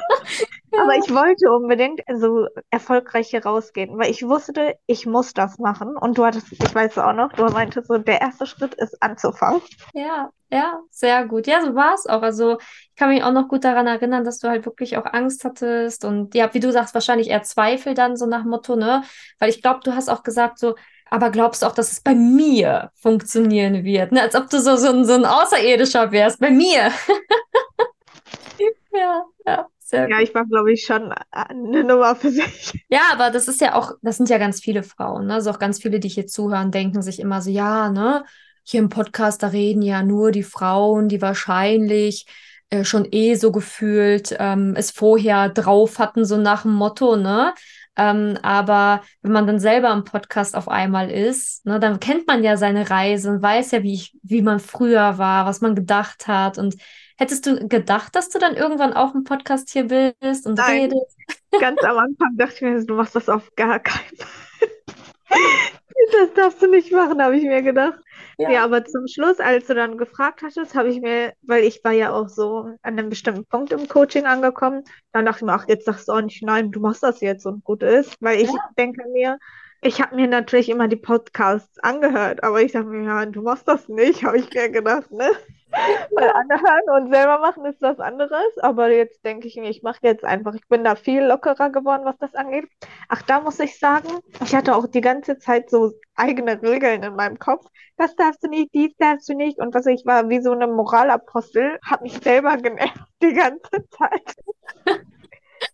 Aber 0.73 0.95
ich 0.95 1.13
wollte 1.13 1.51
unbedingt 1.51 2.01
so 2.15 2.47
erfolgreich 2.69 3.29
hier 3.29 3.45
rausgehen, 3.45 3.97
weil 3.97 4.09
ich 4.09 4.25
wusste, 4.27 4.75
ich 4.85 5.05
muss 5.05 5.33
das 5.33 5.57
machen. 5.59 5.97
Und 5.97 6.17
du 6.17 6.25
hattest, 6.25 6.51
ich 6.51 6.73
weiß 6.75 6.97
auch 6.97 7.13
noch, 7.13 7.33
du 7.33 7.43
meintest 7.45 7.87
so, 7.87 7.97
der 7.97 8.21
erste 8.21 8.45
Schritt 8.45 8.73
ist 8.75 9.01
anzufangen. 9.01 9.61
Ja, 9.93 10.29
ja, 10.49 10.79
sehr 10.89 11.25
gut. 11.25 11.47
Ja, 11.47 11.61
so 11.65 11.75
war 11.75 11.93
es 11.93 12.07
auch. 12.07 12.21
Also 12.21 12.57
ich 12.59 12.95
kann 12.95 13.09
mich 13.09 13.23
auch 13.23 13.33
noch 13.33 13.47
gut 13.49 13.63
daran 13.63 13.87
erinnern, 13.87 14.23
dass 14.23 14.39
du 14.39 14.47
halt 14.47 14.65
wirklich 14.65 14.97
auch 14.97 15.05
Angst 15.05 15.43
hattest 15.43 16.05
und 16.05 16.35
ja, 16.35 16.53
wie 16.53 16.59
du 16.59 16.71
sagst, 16.71 16.93
wahrscheinlich 16.93 17.29
eher 17.29 17.43
Zweifel 17.43 17.93
dann 17.93 18.15
so 18.15 18.25
nach 18.25 18.45
Motto, 18.45 18.75
ne? 18.75 19.03
Weil 19.39 19.49
ich 19.49 19.61
glaube, 19.61 19.81
du 19.83 19.93
hast 19.93 20.09
auch 20.09 20.23
gesagt 20.23 20.59
so, 20.59 20.75
aber 21.09 21.29
glaubst 21.29 21.61
du 21.61 21.65
auch, 21.67 21.73
dass 21.73 21.91
es 21.91 21.99
bei 21.99 22.15
mir 22.15 22.91
funktionieren 22.95 23.83
wird? 23.83 24.13
Ne? 24.13 24.21
Als 24.21 24.33
ob 24.33 24.49
du 24.49 24.61
so, 24.61 24.77
so, 24.77 24.87
ein, 24.87 25.03
so 25.03 25.13
ein 25.13 25.25
Außerirdischer 25.25 26.11
wärst. 26.13 26.39
Bei 26.39 26.51
mir. 26.51 26.89
ja, 28.93 29.23
ja. 29.45 29.67
Sehr 29.91 30.09
ja, 30.09 30.17
gut. 30.19 30.29
ich 30.29 30.33
war, 30.33 30.45
glaube 30.45 30.71
ich, 30.71 30.85
schon 30.85 31.13
eine 31.31 31.83
Nummer 31.83 32.15
für 32.15 32.31
sich. 32.31 32.85
Ja, 32.89 33.01
aber 33.11 33.29
das 33.29 33.49
ist 33.49 33.59
ja 33.59 33.75
auch, 33.75 33.91
das 34.01 34.15
sind 34.15 34.29
ja 34.29 34.37
ganz 34.37 34.61
viele 34.61 34.83
Frauen, 34.83 35.27
ne? 35.27 35.33
Also 35.33 35.51
auch 35.51 35.59
ganz 35.59 35.81
viele, 35.81 35.99
die 35.99 36.07
hier 36.07 36.27
zuhören, 36.27 36.71
denken 36.71 37.01
sich 37.01 37.19
immer 37.19 37.41
so, 37.41 37.49
ja, 37.49 37.89
ne, 37.89 38.23
hier 38.63 38.79
im 38.79 38.87
Podcast, 38.87 39.43
da 39.43 39.47
reden 39.47 39.81
ja 39.81 40.01
nur 40.01 40.31
die 40.31 40.43
Frauen, 40.43 41.09
die 41.09 41.21
wahrscheinlich 41.21 42.25
äh, 42.69 42.85
schon 42.85 43.05
eh 43.11 43.35
so 43.35 43.51
gefühlt 43.51 44.33
ähm, 44.39 44.75
es 44.77 44.91
vorher 44.91 45.49
drauf 45.49 45.99
hatten, 45.99 46.23
so 46.23 46.37
nach 46.37 46.61
dem 46.61 46.71
Motto, 46.71 47.17
ne? 47.17 47.53
Ähm, 47.97 48.37
aber 48.41 49.01
wenn 49.21 49.33
man 49.33 49.45
dann 49.45 49.59
selber 49.59 49.91
im 49.91 50.05
Podcast 50.05 50.55
auf 50.55 50.69
einmal 50.69 51.11
ist, 51.11 51.65
ne, 51.65 51.81
dann 51.81 51.99
kennt 51.99 52.27
man 52.27 52.45
ja 52.45 52.55
seine 52.55 52.89
Reise 52.89 53.29
und 53.29 53.41
weiß 53.41 53.71
ja, 53.71 53.83
wie, 53.83 53.95
ich, 53.95 54.17
wie 54.23 54.41
man 54.41 54.61
früher 54.61 55.17
war, 55.17 55.45
was 55.45 55.59
man 55.59 55.75
gedacht 55.75 56.27
hat. 56.29 56.57
Und 56.57 56.77
hättest 57.21 57.45
du 57.45 57.67
gedacht, 57.67 58.15
dass 58.15 58.29
du 58.29 58.39
dann 58.39 58.55
irgendwann 58.55 58.93
auch 58.93 59.13
im 59.13 59.23
Podcast 59.23 59.69
hier 59.69 59.83
bist 59.85 60.47
und 60.47 60.57
Nein. 60.57 60.91
redest? 60.91 61.15
Ganz 61.59 61.83
am 61.83 61.99
Anfang 61.99 62.35
dachte 62.35 62.55
ich 62.55 62.61
mir, 62.61 62.83
du 62.83 62.95
machst 62.95 63.15
das 63.15 63.29
auf 63.29 63.55
gar 63.55 63.79
keinen 63.79 64.17
Fall. 64.17 64.67
Das 66.13 66.33
darfst 66.33 66.61
du 66.61 66.67
nicht 66.67 66.91
machen, 66.91 67.21
habe 67.21 67.37
ich 67.37 67.43
mir 67.43 67.61
gedacht. 67.61 67.99
Ja. 68.37 68.49
ja, 68.49 68.63
aber 68.63 68.83
zum 68.83 69.07
Schluss, 69.07 69.39
als 69.39 69.67
du 69.67 69.75
dann 69.75 69.99
gefragt 69.99 70.41
hattest, 70.41 70.73
habe 70.73 70.89
ich 70.89 70.99
mir, 70.99 71.33
weil 71.43 71.63
ich 71.63 71.83
war 71.83 71.91
ja 71.91 72.11
auch 72.11 72.27
so 72.27 72.75
an 72.81 72.97
einem 72.97 73.09
bestimmten 73.09 73.45
Punkt 73.45 73.71
im 73.71 73.87
Coaching 73.87 74.25
angekommen, 74.25 74.83
dann 75.11 75.25
dachte 75.25 75.39
ich 75.39 75.45
mir, 75.45 75.53
ach, 75.53 75.67
jetzt 75.67 75.85
sagst 75.85 76.07
du 76.07 76.13
auch 76.13 76.21
nicht, 76.21 76.41
nein, 76.41 76.71
du 76.71 76.79
machst 76.79 77.03
das 77.03 77.21
jetzt 77.21 77.45
und 77.45 77.63
gut 77.63 77.83
ist, 77.83 78.17
weil 78.19 78.41
ich 78.41 78.49
ja. 78.49 78.69
denke 78.79 79.07
mir, 79.09 79.37
ich 79.81 80.01
habe 80.01 80.15
mir 80.15 80.27
natürlich 80.27 80.69
immer 80.69 80.87
die 80.87 80.95
Podcasts 80.95 81.77
angehört, 81.79 82.43
aber 82.43 82.61
ich 82.61 82.71
dachte 82.71 82.87
mir, 82.87 83.05
ja, 83.05 83.25
du 83.27 83.43
machst 83.43 83.67
das 83.67 83.87
nicht, 83.87 84.23
habe 84.23 84.39
ich 84.39 84.51
mir 84.51 84.69
gedacht, 84.69 85.11
ne? 85.11 85.29
Weil 85.71 86.29
anhören 86.29 87.03
und 87.05 87.11
selber 87.11 87.39
machen 87.39 87.65
ist 87.65 87.81
was 87.81 87.99
anderes. 87.99 88.57
Aber 88.59 88.89
jetzt 88.89 89.23
denke 89.25 89.47
ich 89.47 89.55
mir, 89.55 89.69
ich 89.69 89.83
mache 89.83 89.99
jetzt 90.03 90.23
einfach. 90.25 90.53
Ich 90.53 90.67
bin 90.67 90.83
da 90.83 90.95
viel 90.95 91.23
lockerer 91.23 91.69
geworden, 91.69 92.03
was 92.05 92.17
das 92.17 92.35
angeht. 92.35 92.67
Ach, 93.09 93.21
da 93.21 93.39
muss 93.41 93.59
ich 93.59 93.79
sagen, 93.79 94.09
ich 94.43 94.55
hatte 94.55 94.75
auch 94.75 94.87
die 94.87 95.01
ganze 95.01 95.37
Zeit 95.37 95.69
so 95.69 95.93
eigene 96.15 96.61
Regeln 96.61 97.03
in 97.03 97.15
meinem 97.15 97.39
Kopf. 97.39 97.65
Das 97.97 98.15
darfst 98.15 98.43
du 98.43 98.49
nicht, 98.49 98.73
dies 98.73 98.95
darfst 98.97 99.29
du 99.29 99.33
nicht. 99.33 99.59
Und 99.59 99.73
was 99.73 99.85
ich 99.85 100.05
war 100.05 100.29
wie 100.29 100.41
so 100.41 100.51
eine 100.51 100.67
Moralapostel, 100.67 101.79
habe 101.85 102.03
mich 102.03 102.19
selber 102.21 102.57
genervt 102.57 102.99
die 103.21 103.33
ganze 103.33 103.87
Zeit. 103.89 104.35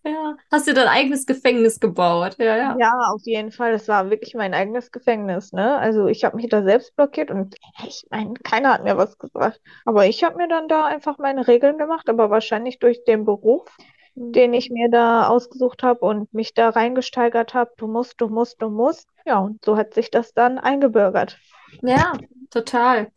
Ja, 0.04 0.36
hast 0.52 0.68
du 0.68 0.74
dein 0.74 0.88
eigenes 0.88 1.26
Gefängnis 1.26 1.80
gebaut. 1.80 2.36
Ja, 2.38 2.58
ja. 2.58 2.76
Ja, 2.80 2.94
auf 3.14 3.22
jeden 3.24 3.52
Fall. 3.52 3.72
Das 3.72 3.88
war 3.88 4.10
wirklich 4.10 4.36
mein 4.36 4.54
eigenes 4.54 4.92
Gefängnis, 4.92 5.52
ne? 5.52 5.78
Also 5.78 6.08
ich 6.08 6.24
habe 6.24 6.38
mich 6.38 6.50
da 6.50 6.64
selbst 6.64 6.96
blockiert 6.96 7.32
und 7.32 7.56
ich 7.86 8.06
meine, 8.10 8.34
keiner 8.36 8.74
hat 8.74 8.84
mir 8.84 8.98
was 8.98 9.18
gesagt. 9.18 9.62
Aber 9.86 10.06
ich 10.06 10.24
habe 10.24 10.38
mir 10.38 10.48
dann 10.48 10.68
da 10.68 10.86
einfach 10.86 11.18
meine 11.18 11.48
Regeln 11.48 11.78
gemacht, 11.78 12.10
aber 12.10 12.30
wahrscheinlich 12.30 12.80
durch 12.80 13.04
den 13.04 13.26
Beruf, 13.26 13.68
mhm. 14.16 14.32
den 14.32 14.54
ich 14.54 14.70
mir 14.70 14.90
da 14.90 15.28
ausgesucht 15.28 15.84
habe 15.84 16.02
und 16.02 16.34
mich 16.34 16.54
da 16.54 16.70
reingesteigert 16.70 17.54
habe. 17.54 17.72
Du 17.78 17.88
musst, 17.88 18.20
du 18.22 18.28
musst, 18.28 18.62
du 18.62 18.70
musst. 18.70 19.08
Ja, 19.26 19.40
und 19.40 19.64
so 19.64 19.78
hat 19.78 19.94
sich 19.94 20.12
das 20.12 20.34
dann 20.34 20.58
eingebürgert. 20.58 21.38
Ja, 21.82 22.14
total. 22.50 23.12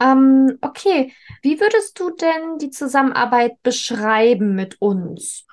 Ähm, 0.00 0.58
okay, 0.60 1.12
wie 1.42 1.60
würdest 1.60 1.98
du 1.98 2.10
denn 2.10 2.58
die 2.58 2.70
Zusammenarbeit 2.70 3.62
beschreiben 3.62 4.54
mit 4.54 4.80
uns? 4.80 5.45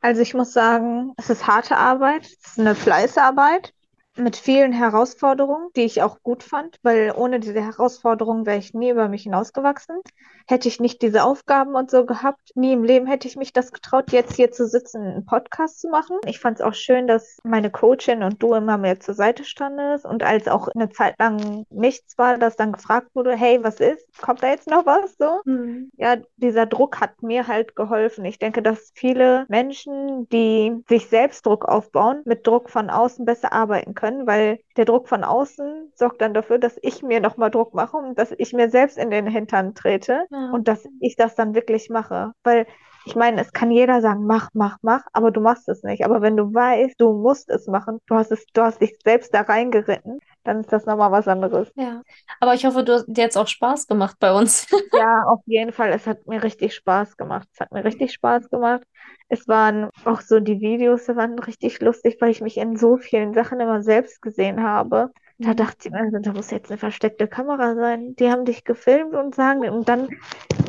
Also 0.00 0.22
ich 0.22 0.34
muss 0.34 0.52
sagen, 0.52 1.12
es 1.16 1.30
ist 1.30 1.46
harte 1.46 1.76
Arbeit, 1.76 2.26
es 2.26 2.52
ist 2.52 2.60
eine 2.60 2.74
Fleißarbeit 2.74 3.72
mit 4.16 4.36
vielen 4.36 4.72
Herausforderungen, 4.72 5.68
die 5.76 5.82
ich 5.82 6.02
auch 6.02 6.22
gut 6.22 6.42
fand, 6.42 6.78
weil 6.82 7.12
ohne 7.16 7.40
diese 7.40 7.60
Herausforderungen 7.60 8.46
wäre 8.46 8.58
ich 8.58 8.74
nie 8.74 8.90
über 8.90 9.08
mich 9.08 9.24
hinausgewachsen 9.24 10.00
hätte 10.46 10.68
ich 10.68 10.80
nicht 10.80 11.02
diese 11.02 11.24
Aufgaben 11.24 11.74
und 11.74 11.90
so 11.90 12.06
gehabt, 12.06 12.52
nie 12.54 12.72
im 12.72 12.84
Leben 12.84 13.06
hätte 13.06 13.26
ich 13.26 13.36
mich 13.36 13.52
das 13.52 13.72
getraut, 13.72 14.12
jetzt 14.12 14.36
hier 14.36 14.52
zu 14.52 14.66
sitzen, 14.66 15.02
einen 15.02 15.26
Podcast 15.26 15.80
zu 15.80 15.88
machen. 15.88 16.18
Ich 16.26 16.38
fand 16.38 16.58
es 16.58 16.64
auch 16.64 16.74
schön, 16.74 17.06
dass 17.06 17.38
meine 17.42 17.70
Coachin 17.70 18.22
und 18.22 18.42
du 18.42 18.54
immer 18.54 18.78
mehr 18.78 19.00
zur 19.00 19.14
Seite 19.14 19.44
standest 19.44 20.04
und 20.04 20.22
als 20.22 20.46
auch 20.46 20.68
eine 20.68 20.88
Zeit 20.90 21.16
lang 21.18 21.64
nichts 21.70 22.16
war, 22.16 22.38
dass 22.38 22.56
dann 22.56 22.72
gefragt 22.72 23.08
wurde, 23.14 23.34
hey, 23.34 23.58
was 23.62 23.80
ist? 23.80 24.06
Kommt 24.20 24.42
da 24.42 24.48
jetzt 24.48 24.70
noch 24.70 24.86
was? 24.86 25.16
So. 25.18 25.40
Mhm. 25.44 25.90
Ja, 25.96 26.16
dieser 26.36 26.66
Druck 26.66 27.00
hat 27.00 27.22
mir 27.22 27.48
halt 27.48 27.74
geholfen. 27.74 28.24
Ich 28.24 28.38
denke, 28.38 28.62
dass 28.62 28.92
viele 28.94 29.46
Menschen, 29.48 30.28
die 30.28 30.76
sich 30.88 31.08
selbst 31.08 31.44
Druck 31.44 31.64
aufbauen, 31.64 32.22
mit 32.24 32.46
Druck 32.46 32.70
von 32.70 32.88
außen 32.88 33.24
besser 33.24 33.52
arbeiten 33.52 33.94
können, 33.94 34.05
weil 34.26 34.58
der 34.76 34.84
Druck 34.84 35.08
von 35.08 35.24
außen 35.24 35.92
sorgt 35.94 36.20
dann 36.20 36.34
dafür, 36.34 36.58
dass 36.58 36.78
ich 36.82 37.02
mir 37.02 37.20
nochmal 37.20 37.50
Druck 37.50 37.74
mache 37.74 37.96
und 37.96 38.18
dass 38.18 38.32
ich 38.36 38.52
mir 38.52 38.70
selbst 38.70 38.98
in 38.98 39.10
den 39.10 39.26
Hintern 39.26 39.74
trete 39.74 40.26
ja. 40.30 40.50
und 40.52 40.68
dass 40.68 40.86
ich 41.00 41.16
das 41.16 41.34
dann 41.34 41.54
wirklich 41.54 41.90
mache. 41.90 42.32
Weil 42.42 42.66
ich 43.06 43.14
meine, 43.14 43.40
es 43.40 43.52
kann 43.52 43.70
jeder 43.70 44.00
sagen, 44.00 44.26
mach, 44.26 44.50
mach, 44.52 44.78
mach, 44.82 45.02
aber 45.12 45.30
du 45.30 45.40
machst 45.40 45.68
es 45.68 45.84
nicht. 45.84 46.04
Aber 46.04 46.22
wenn 46.22 46.36
du 46.36 46.52
weißt, 46.52 47.00
du 47.00 47.12
musst 47.12 47.48
es 47.50 47.68
machen, 47.68 48.00
du 48.06 48.16
hast 48.16 48.32
es, 48.32 48.44
du 48.52 48.62
hast 48.62 48.80
dich 48.80 48.98
selbst 49.04 49.32
da 49.32 49.42
reingeritten, 49.42 50.18
dann 50.42 50.60
ist 50.60 50.72
das 50.72 50.86
nochmal 50.86 51.12
was 51.12 51.28
anderes. 51.28 51.70
Ja. 51.76 52.02
Aber 52.40 52.54
ich 52.54 52.66
hoffe, 52.66 52.82
du 52.82 52.94
hast 52.94 53.06
dir 53.06 53.22
jetzt 53.22 53.38
auch 53.38 53.46
Spaß 53.46 53.86
gemacht 53.86 54.16
bei 54.18 54.32
uns. 54.32 54.66
ja, 54.92 55.22
auf 55.22 55.40
jeden 55.46 55.72
Fall. 55.72 55.90
Es 55.90 56.06
hat 56.06 56.26
mir 56.26 56.42
richtig 56.42 56.74
Spaß 56.74 57.16
gemacht. 57.16 57.48
Es 57.52 57.60
hat 57.60 57.70
mir 57.70 57.84
richtig 57.84 58.12
Spaß 58.12 58.50
gemacht. 58.50 58.82
Es 59.28 59.48
waren 59.48 59.90
auch 60.04 60.20
so 60.20 60.40
die 60.40 60.60
Videos, 60.60 61.06
die 61.06 61.16
waren 61.16 61.38
richtig 61.38 61.80
lustig, 61.80 62.18
weil 62.20 62.30
ich 62.30 62.40
mich 62.40 62.56
in 62.56 62.76
so 62.76 62.96
vielen 62.96 63.34
Sachen 63.34 63.60
immer 63.60 63.82
selbst 63.82 64.22
gesehen 64.22 64.62
habe. 64.62 65.10
Da 65.38 65.50
mhm. 65.50 65.56
dachte 65.56 65.88
ich 65.88 65.90
mir, 65.90 66.20
da 66.20 66.32
muss 66.32 66.50
jetzt 66.50 66.70
eine 66.70 66.78
versteckte 66.78 67.28
Kamera 67.28 67.74
sein. 67.74 68.14
Die 68.16 68.30
haben 68.30 68.44
dich 68.44 68.64
gefilmt 68.64 69.14
und 69.14 69.34
sagen, 69.34 69.68
und 69.68 69.88
dann 69.88 70.08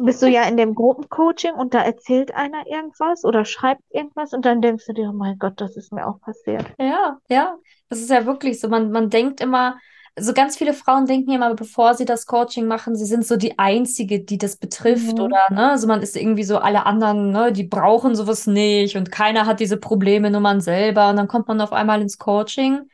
bist 0.01 0.21
du 0.21 0.27
ja 0.27 0.43
in 0.43 0.57
dem 0.57 0.75
Gruppencoaching 0.75 1.53
und 1.53 1.73
da 1.73 1.81
erzählt 1.81 2.33
einer 2.33 2.67
irgendwas 2.67 3.23
oder 3.23 3.45
schreibt 3.45 3.83
irgendwas 3.89 4.33
und 4.33 4.45
dann 4.45 4.61
denkst 4.61 4.85
du 4.87 4.93
dir, 4.93 5.09
oh 5.09 5.13
mein 5.13 5.37
Gott, 5.37 5.61
das 5.61 5.77
ist 5.77 5.93
mir 5.93 6.05
auch 6.05 6.19
passiert. 6.19 6.65
Ja, 6.79 7.17
ja. 7.29 7.57
Das 7.89 7.99
ist 7.99 8.09
ja 8.09 8.25
wirklich 8.25 8.59
so. 8.59 8.67
Man, 8.67 8.91
man 8.91 9.09
denkt 9.09 9.39
immer, 9.39 9.77
so 10.19 10.33
ganz 10.33 10.57
viele 10.57 10.73
Frauen 10.73 11.05
denken 11.05 11.31
immer, 11.31 11.53
bevor 11.53 11.93
sie 11.93 12.05
das 12.05 12.25
Coaching 12.25 12.65
machen, 12.65 12.95
sie 12.95 13.05
sind 13.05 13.25
so 13.25 13.37
die 13.37 13.59
Einzige, 13.59 14.19
die 14.19 14.37
das 14.37 14.55
betrifft 14.55 15.17
mhm. 15.17 15.23
oder, 15.23 15.39
ne, 15.49 15.71
also 15.71 15.87
man 15.87 16.01
ist 16.01 16.15
irgendwie 16.15 16.43
so 16.43 16.57
alle 16.57 16.85
anderen, 16.85 17.31
ne, 17.31 17.51
die 17.51 17.63
brauchen 17.63 18.15
sowas 18.15 18.47
nicht 18.47 18.97
und 18.97 19.11
keiner 19.11 19.45
hat 19.45 19.59
diese 19.59 19.77
Probleme, 19.77 20.31
nur 20.31 20.41
man 20.41 20.61
selber 20.61 21.09
und 21.09 21.17
dann 21.17 21.27
kommt 21.27 21.47
man 21.47 21.61
auf 21.61 21.73
einmal 21.73 22.01
ins 22.01 22.17
Coaching 22.17 22.89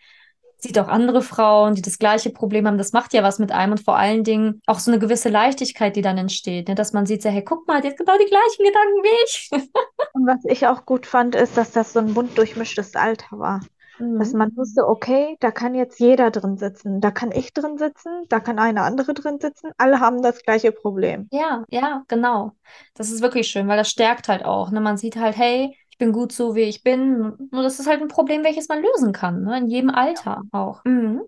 sieht 0.63 0.79
auch 0.79 0.87
andere 0.87 1.21
Frauen, 1.21 1.75
die 1.75 1.81
das 1.81 1.99
gleiche 1.99 2.29
Problem 2.29 2.65
haben. 2.65 2.77
Das 2.77 2.93
macht 2.93 3.13
ja 3.13 3.21
was 3.21 3.37
mit 3.37 3.51
einem 3.51 3.73
und 3.73 3.83
vor 3.83 3.97
allen 3.97 4.23
Dingen 4.23 4.61
auch 4.65 4.79
so 4.79 4.89
eine 4.89 4.99
gewisse 4.99 5.29
Leichtigkeit, 5.29 5.95
die 5.95 6.01
dann 6.01 6.17
entsteht, 6.17 6.69
ne? 6.69 6.75
dass 6.75 6.93
man 6.93 7.05
sieht, 7.05 7.21
so, 7.21 7.29
hey, 7.29 7.43
guck 7.43 7.67
mal, 7.67 7.81
die 7.81 7.89
hat 7.89 7.97
genau 7.97 8.17
die 8.17 8.29
gleichen 8.29 8.63
Gedanken 8.63 9.03
wie 9.03 9.25
ich. 9.25 9.49
und 10.13 10.25
was 10.25 10.39
ich 10.45 10.65
auch 10.65 10.85
gut 10.85 11.05
fand, 11.05 11.35
ist, 11.35 11.57
dass 11.57 11.71
das 11.71 11.93
so 11.93 11.99
ein 11.99 12.13
bunt 12.13 12.37
durchmischtes 12.37 12.95
Alter 12.95 13.37
war. 13.37 13.59
Mhm. 13.97 14.19
Dass 14.19 14.33
man 14.33 14.55
wusste, 14.55 14.87
okay, 14.87 15.37
da 15.39 15.51
kann 15.51 15.75
jetzt 15.75 15.99
jeder 15.99 16.31
drin 16.31 16.57
sitzen. 16.57 17.01
Da 17.01 17.11
kann 17.11 17.31
ich 17.31 17.53
drin 17.53 17.77
sitzen, 17.77 18.25
da 18.29 18.39
kann 18.39 18.59
eine 18.59 18.81
andere 18.81 19.13
drin 19.13 19.39
sitzen. 19.39 19.71
Alle 19.77 19.99
haben 19.99 20.21
das 20.21 20.41
gleiche 20.43 20.71
Problem. 20.71 21.29
Ja, 21.31 21.63
ja, 21.69 22.03
genau. 22.07 22.51
Das 22.93 23.09
ist 23.11 23.21
wirklich 23.21 23.47
schön, 23.47 23.67
weil 23.67 23.77
das 23.77 23.89
stärkt 23.89 24.27
halt 24.27 24.45
auch. 24.45 24.71
Ne? 24.71 24.81
Man 24.81 24.97
sieht 24.97 25.15
halt, 25.15 25.35
hey, 25.37 25.75
ich 25.89 25.97
bin 25.97 26.11
gut 26.11 26.31
so, 26.31 26.55
wie 26.55 26.61
ich 26.61 26.83
bin. 26.83 27.33
Nur 27.51 27.63
das 27.63 27.79
ist 27.79 27.87
halt 27.87 28.01
ein 28.01 28.07
Problem, 28.07 28.43
welches 28.43 28.67
man 28.67 28.81
lösen 28.81 29.13
kann, 29.13 29.43
ne? 29.43 29.57
in 29.57 29.67
jedem 29.67 29.89
Alter 29.89 30.41
auch. 30.51 30.83
Mhm. 30.85 31.21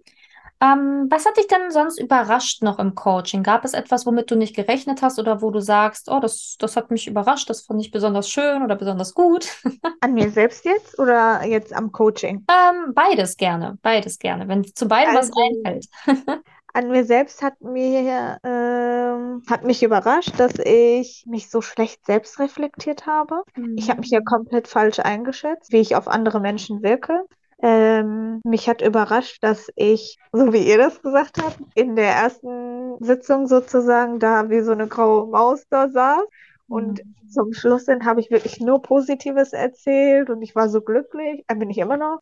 Ähm, 0.62 1.08
was 1.10 1.26
hat 1.26 1.38
dich 1.38 1.48
denn 1.48 1.72
sonst 1.72 2.00
überrascht 2.00 2.64
noch 2.64 2.80
im 2.80 2.96
Coaching? 2.96 3.44
Gab 3.44 3.66
es 3.66 3.74
etwas, 3.74 4.06
womit 4.06 4.32
du 4.32 4.36
nicht 4.36 4.56
gerechnet 4.56 5.02
hast 5.02 5.20
oder 5.20 5.42
wo 5.42 5.52
du 5.52 5.60
sagst, 5.60 6.10
oh, 6.10 6.20
das, 6.20 6.56
das 6.60 6.76
hat 6.76 6.92
mich 6.92 7.08
überrascht, 7.08 7.50
das 7.50 7.62
fand 7.62 7.82
ich 7.82 7.92
besonders 7.92 8.30
schön 8.30 8.64
oder 8.64 8.76
besonders 8.76 9.14
gut? 9.14 9.48
An 10.02 10.14
mir 10.14 10.30
selbst 10.32 10.64
jetzt 10.66 10.98
oder 10.98 11.46
jetzt 11.46 11.74
am 11.74 11.92
Coaching? 11.92 12.46
Ähm, 12.50 12.94
beides 12.94 13.38
gerne, 13.38 13.78
beides 13.82 14.18
gerne, 14.18 14.48
wenn 14.48 14.64
zu 14.64 14.88
beiden 14.88 15.16
also, 15.16 15.32
was 15.32 15.44
einfällt. 15.44 15.88
an 16.74 16.90
mir 16.90 17.06
selbst 17.06 17.42
hat 17.42 17.62
mir 17.62 18.38
ähm, 18.44 19.44
hat 19.50 19.64
mich 19.64 19.82
überrascht, 19.82 20.34
dass 20.38 20.54
ich 20.60 21.26
mich 21.26 21.50
so 21.50 21.62
schlecht 21.62 22.06
selbst 22.06 22.38
reflektiert 22.40 23.06
habe. 23.06 23.44
Mhm. 23.56 23.78
Ich 23.78 23.90
habe 23.90 24.02
mich 24.02 24.10
ja 24.10 24.20
komplett 24.22 24.68
falsch 24.68 25.00
eingeschätzt, 25.00 25.72
wie 25.72 25.80
ich 25.80 25.96
auf 25.96 26.10
andere 26.10 26.42
Menschen 26.42 26.84
wirke. 26.84 27.26
Ähm, 27.68 28.42
mich 28.44 28.70
hat 28.70 28.84
überrascht, 28.84 29.40
dass 29.42 29.72
ich, 29.76 30.20
so 30.32 30.54
wie 30.54 30.70
ihr 30.70 30.78
das 30.78 31.02
gesagt 31.02 31.42
habt, 31.44 31.58
in 31.74 31.96
der 31.96 32.12
ersten 32.12 33.04
Sitzung 33.04 33.48
sozusagen 33.48 34.20
da 34.20 34.52
wie 34.52 34.62
so 34.62 34.72
eine 34.72 34.88
graue 34.88 35.26
Maus 35.26 35.66
da 35.72 35.90
saß. 35.90 36.26
Und 36.68 37.04
mhm. 37.04 37.28
zum 37.28 37.54
Schluss 37.54 37.86
hin 37.86 38.06
habe 38.06 38.20
ich 38.20 38.30
wirklich 38.30 38.60
nur 38.60 38.84
Positives 38.84 39.52
erzählt 39.52 40.30
und 40.30 40.44
ich 40.44 40.54
war 40.54 40.70
so 40.70 40.82
glücklich, 40.82 41.44
äh, 41.48 41.56
bin 41.56 41.72
ich 41.72 41.80
immer 41.80 41.98
noch. 41.98 42.20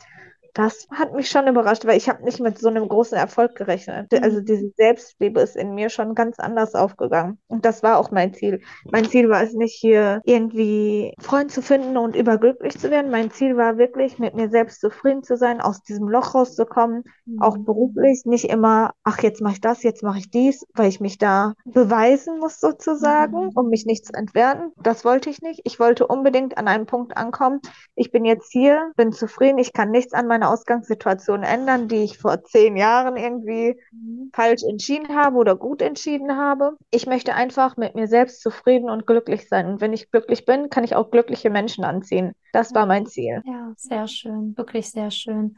Das 0.54 0.88
hat 0.92 1.14
mich 1.14 1.30
schon 1.30 1.48
überrascht, 1.48 1.86
weil 1.86 1.98
ich 1.98 2.10
habe 2.10 2.24
nicht 2.24 2.40
mit 2.40 2.60
so 2.60 2.70
einem 2.70 2.88
großen 2.88 3.18
Erfolg 3.18 3.56
gerechnet. 3.56 4.12
Mhm. 4.12 4.20
Also 4.24 4.42
diese 4.42 4.70
Selbstliebe 4.78 5.42
ist 5.42 5.56
in 5.56 5.74
mir 5.74 5.90
schon 5.90 6.14
ganz 6.16 6.40
anders 6.40 6.76
aufgegangen. 6.76 7.40
Und 7.48 7.66
das 7.66 7.82
war 7.84 7.98
auch 7.98 8.12
mein 8.12 8.34
Ziel. 8.34 8.62
Mein 8.92 9.06
Ziel 9.06 9.30
war 9.30 9.42
es 9.44 9.54
nicht 9.54 9.74
hier 9.74 10.22
irgendwie 10.26 11.14
Freund 11.20 11.52
zu 11.52 11.62
finden 11.62 11.98
und 11.98 12.16
überglücklich 12.16 12.78
zu 12.80 12.92
werden. 12.92 13.10
Mein 13.12 13.32
Ziel 13.32 13.58
war 13.58 13.78
wirklich, 13.78 14.20
mit 14.20 14.36
mir 14.36 14.50
selbst 14.50 14.80
zufrieden 14.82 15.24
zu 15.24 15.38
sein, 15.38 15.60
aus 15.62 15.82
diesem 15.82 16.08
Loch 16.08 16.36
rauszukommen, 16.36 17.04
auch 17.40 17.58
Mhm. 17.58 17.66
beruflich, 17.66 18.22
nicht 18.26 18.50
immer, 18.50 18.92
ach, 19.04 19.22
jetzt 19.24 19.42
mache 19.42 19.54
ich 19.54 19.62
das, 19.62 19.82
jetzt 19.84 20.04
mache 20.04 20.20
ich 20.20 20.30
dies, 20.30 20.66
weil 20.76 20.90
ich 20.90 21.00
mich 21.00 21.18
da 21.18 21.54
beweisen 21.66 22.38
muss 22.40 22.60
sozusagen, 22.60 23.46
Mhm. 23.46 23.52
um 23.56 23.70
mich 23.70 23.86
nicht 23.86 24.06
zu 24.06 24.14
entwerten. 24.14 24.72
Das 24.82 25.04
wollte 25.04 25.30
ich 25.30 25.42
nicht. 25.42 25.62
Ich 25.64 25.80
wollte 25.80 26.06
unbedingt 26.08 26.58
an 26.58 26.68
einem 26.68 26.86
Punkt 26.86 27.18
ankommen. 27.18 27.60
Ich 27.96 28.12
bin 28.12 28.26
jetzt 28.26 28.52
hier, 28.52 28.92
bin 28.96 29.12
zufrieden, 29.12 29.58
ich 29.58 29.74
kann 29.74 29.90
nichts 29.92 30.14
an 30.14 30.28
meiner 30.28 30.43
Ausgangssituation 30.50 31.44
ändern, 31.44 31.88
die 31.88 32.04
ich 32.04 32.18
vor 32.18 32.44
zehn 32.44 32.78
Jahren 32.78 33.18
irgendwie 33.18 33.80
Mhm. 33.92 34.32
falsch 34.34 34.64
entschieden 34.64 35.16
habe 35.16 35.38
oder 35.38 35.56
gut 35.56 35.82
entschieden 35.82 36.38
habe. 36.38 36.78
Ich 36.92 37.06
möchte 37.06 37.36
einfach 37.36 37.78
mit 37.78 37.96
mir 37.96 38.08
selbst 38.08 38.42
zufrieden 38.42 38.90
und 38.90 39.06
glücklich 39.06 39.48
sein. 39.48 39.68
Und 39.68 39.82
wenn 39.82 39.94
ich 39.94 40.10
glücklich 40.12 40.46
bin, 40.46 40.70
kann 40.70 40.84
ich 40.84 40.96
auch 40.96 41.12
glückliche 41.12 41.50
Menschen 41.50 41.84
anziehen. 41.84 42.34
Das 42.52 42.74
war 42.74 42.86
mein 42.86 43.06
Ziel. 43.06 43.42
Ja, 43.46 43.74
sehr 43.78 44.08
schön, 44.08 44.58
wirklich 44.58 44.90
sehr 44.90 45.12
schön. 45.12 45.56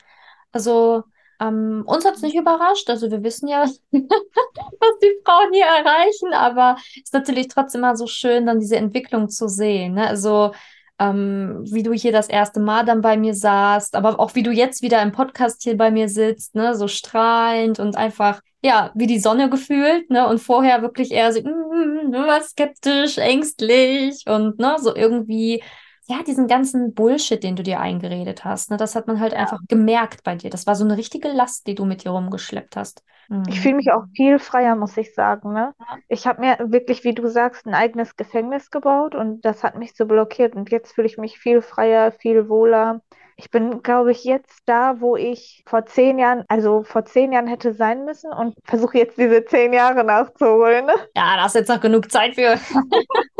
Also, 0.52 1.04
ähm, 1.40 1.84
uns 1.86 2.06
hat 2.06 2.16
es 2.16 2.22
nicht 2.22 2.36
überrascht. 2.36 2.90
Also, 2.90 3.12
wir 3.12 3.24
wissen 3.24 3.48
ja, 3.48 3.66
was 3.92 5.00
die 5.02 5.20
Frauen 5.26 5.54
hier 5.54 5.66
erreichen, 5.66 6.34
aber 6.34 6.78
es 6.96 7.04
ist 7.06 7.14
natürlich 7.14 7.48
trotzdem 7.48 7.82
mal 7.82 7.96
so 7.96 8.08
schön, 8.08 8.46
dann 8.46 8.60
diese 8.60 8.78
Entwicklung 8.78 9.30
zu 9.30 9.48
sehen. 9.48 9.96
Ne? 9.96 10.08
Also, 10.08 10.54
ähm, 11.00 11.64
wie 11.72 11.84
du 11.84 11.94
hier 11.94 12.12
das 12.12 12.30
erste 12.30 12.60
Mal 12.60 12.86
dann 12.86 13.02
bei 13.02 13.18
mir 13.18 13.34
saßt, 13.34 13.96
aber 13.96 14.20
auch 14.20 14.36
wie 14.36 14.44
du 14.44 14.52
jetzt 14.52 14.82
wieder 14.82 15.02
im 15.02 15.12
Podcast 15.12 15.64
hier 15.64 15.78
bei 15.78 15.92
mir 15.92 16.10
sitzt, 16.10 16.56
ne? 16.56 16.76
So 16.76 16.88
strahlend 16.88 17.80
und 17.80 17.98
einfach, 17.98 18.42
ja, 18.64 18.92
wie 18.96 19.08
die 19.08 19.20
Sonne 19.20 19.50
gefühlt, 19.50 20.10
ne? 20.10 20.28
Und 20.28 20.40
vorher 20.40 20.82
wirklich 20.82 21.12
eher 21.12 21.32
so, 21.34 21.42
mm, 21.42 22.12
mm, 22.12 22.42
skeptisch, 22.44 23.18
ängstlich 23.18 24.24
und 24.28 24.60
ne, 24.60 24.78
so 24.80 24.96
irgendwie 24.96 25.62
ja, 26.08 26.22
diesen 26.24 26.48
ganzen 26.48 26.94
Bullshit, 26.94 27.44
den 27.44 27.56
du 27.56 27.64
dir 27.64 27.80
eingeredet 27.80 28.46
hast, 28.46 28.70
ne, 28.72 28.78
das 28.78 28.96
hat 28.96 29.08
man 29.08 29.20
halt 29.20 29.34
einfach 29.34 29.60
gemerkt 29.68 30.24
bei 30.24 30.36
dir. 30.36 30.50
Das 30.50 30.68
war 30.68 30.76
so 30.76 30.84
eine 30.86 30.98
richtige 30.98 31.30
Last, 31.30 31.68
die 31.68 31.76
du 31.76 31.86
mit 31.86 32.04
dir 32.04 32.12
rumgeschleppt 32.12 32.76
hast. 32.76 33.04
Ich 33.48 33.60
Mhm. 33.60 33.62
fühle 33.62 33.76
mich 33.76 33.92
auch 33.92 34.04
viel 34.16 34.40
freier, 34.40 34.76
muss 34.76 34.98
ich 34.98 35.14
sagen, 35.14 35.54
ne? 35.54 35.74
Ja. 35.80 35.98
Ich 36.08 36.26
habe 36.28 36.42
mir 36.42 36.58
wirklich, 36.72 37.04
wie 37.04 37.14
du 37.14 37.28
sagst, 37.28 37.66
ein 37.66 37.74
eigenes 37.76 38.16
Gefängnis 38.16 38.72
gebaut 38.72 39.16
und 39.16 39.44
das 39.46 39.64
hat 39.64 39.76
mich 39.78 39.96
so 39.96 40.06
blockiert 40.06 40.56
und 40.56 40.70
jetzt 40.72 40.94
fühle 40.94 41.08
ich 41.08 41.18
mich 41.18 41.38
viel 41.40 41.62
freier, 41.62 42.12
viel 42.12 42.50
wohler. 42.50 43.02
Ich 43.38 43.50
bin, 43.52 43.82
glaube 43.84 44.12
ich, 44.12 44.24
jetzt 44.24 44.62
da, 44.66 45.00
wo 45.02 45.16
ich 45.18 45.64
vor 45.68 45.86
zehn 45.86 46.18
Jahren, 46.20 46.46
also 46.48 46.84
vor 46.84 47.06
zehn 47.06 47.32
Jahren 47.34 47.48
hätte 47.48 47.74
sein 47.74 48.06
müssen 48.06 48.32
und 48.32 48.56
versuche 48.64 48.98
jetzt 48.98 49.18
diese 49.18 49.44
zehn 49.46 49.74
Jahre 49.74 50.04
nachzuholen. 50.04 50.86
Ne? 50.86 50.94
Ja, 51.16 51.36
da 51.38 51.44
hast 51.44 51.56
jetzt 51.56 51.70
noch 51.70 51.80
genug 51.82 52.12
Zeit 52.12 52.36
für. 52.36 52.60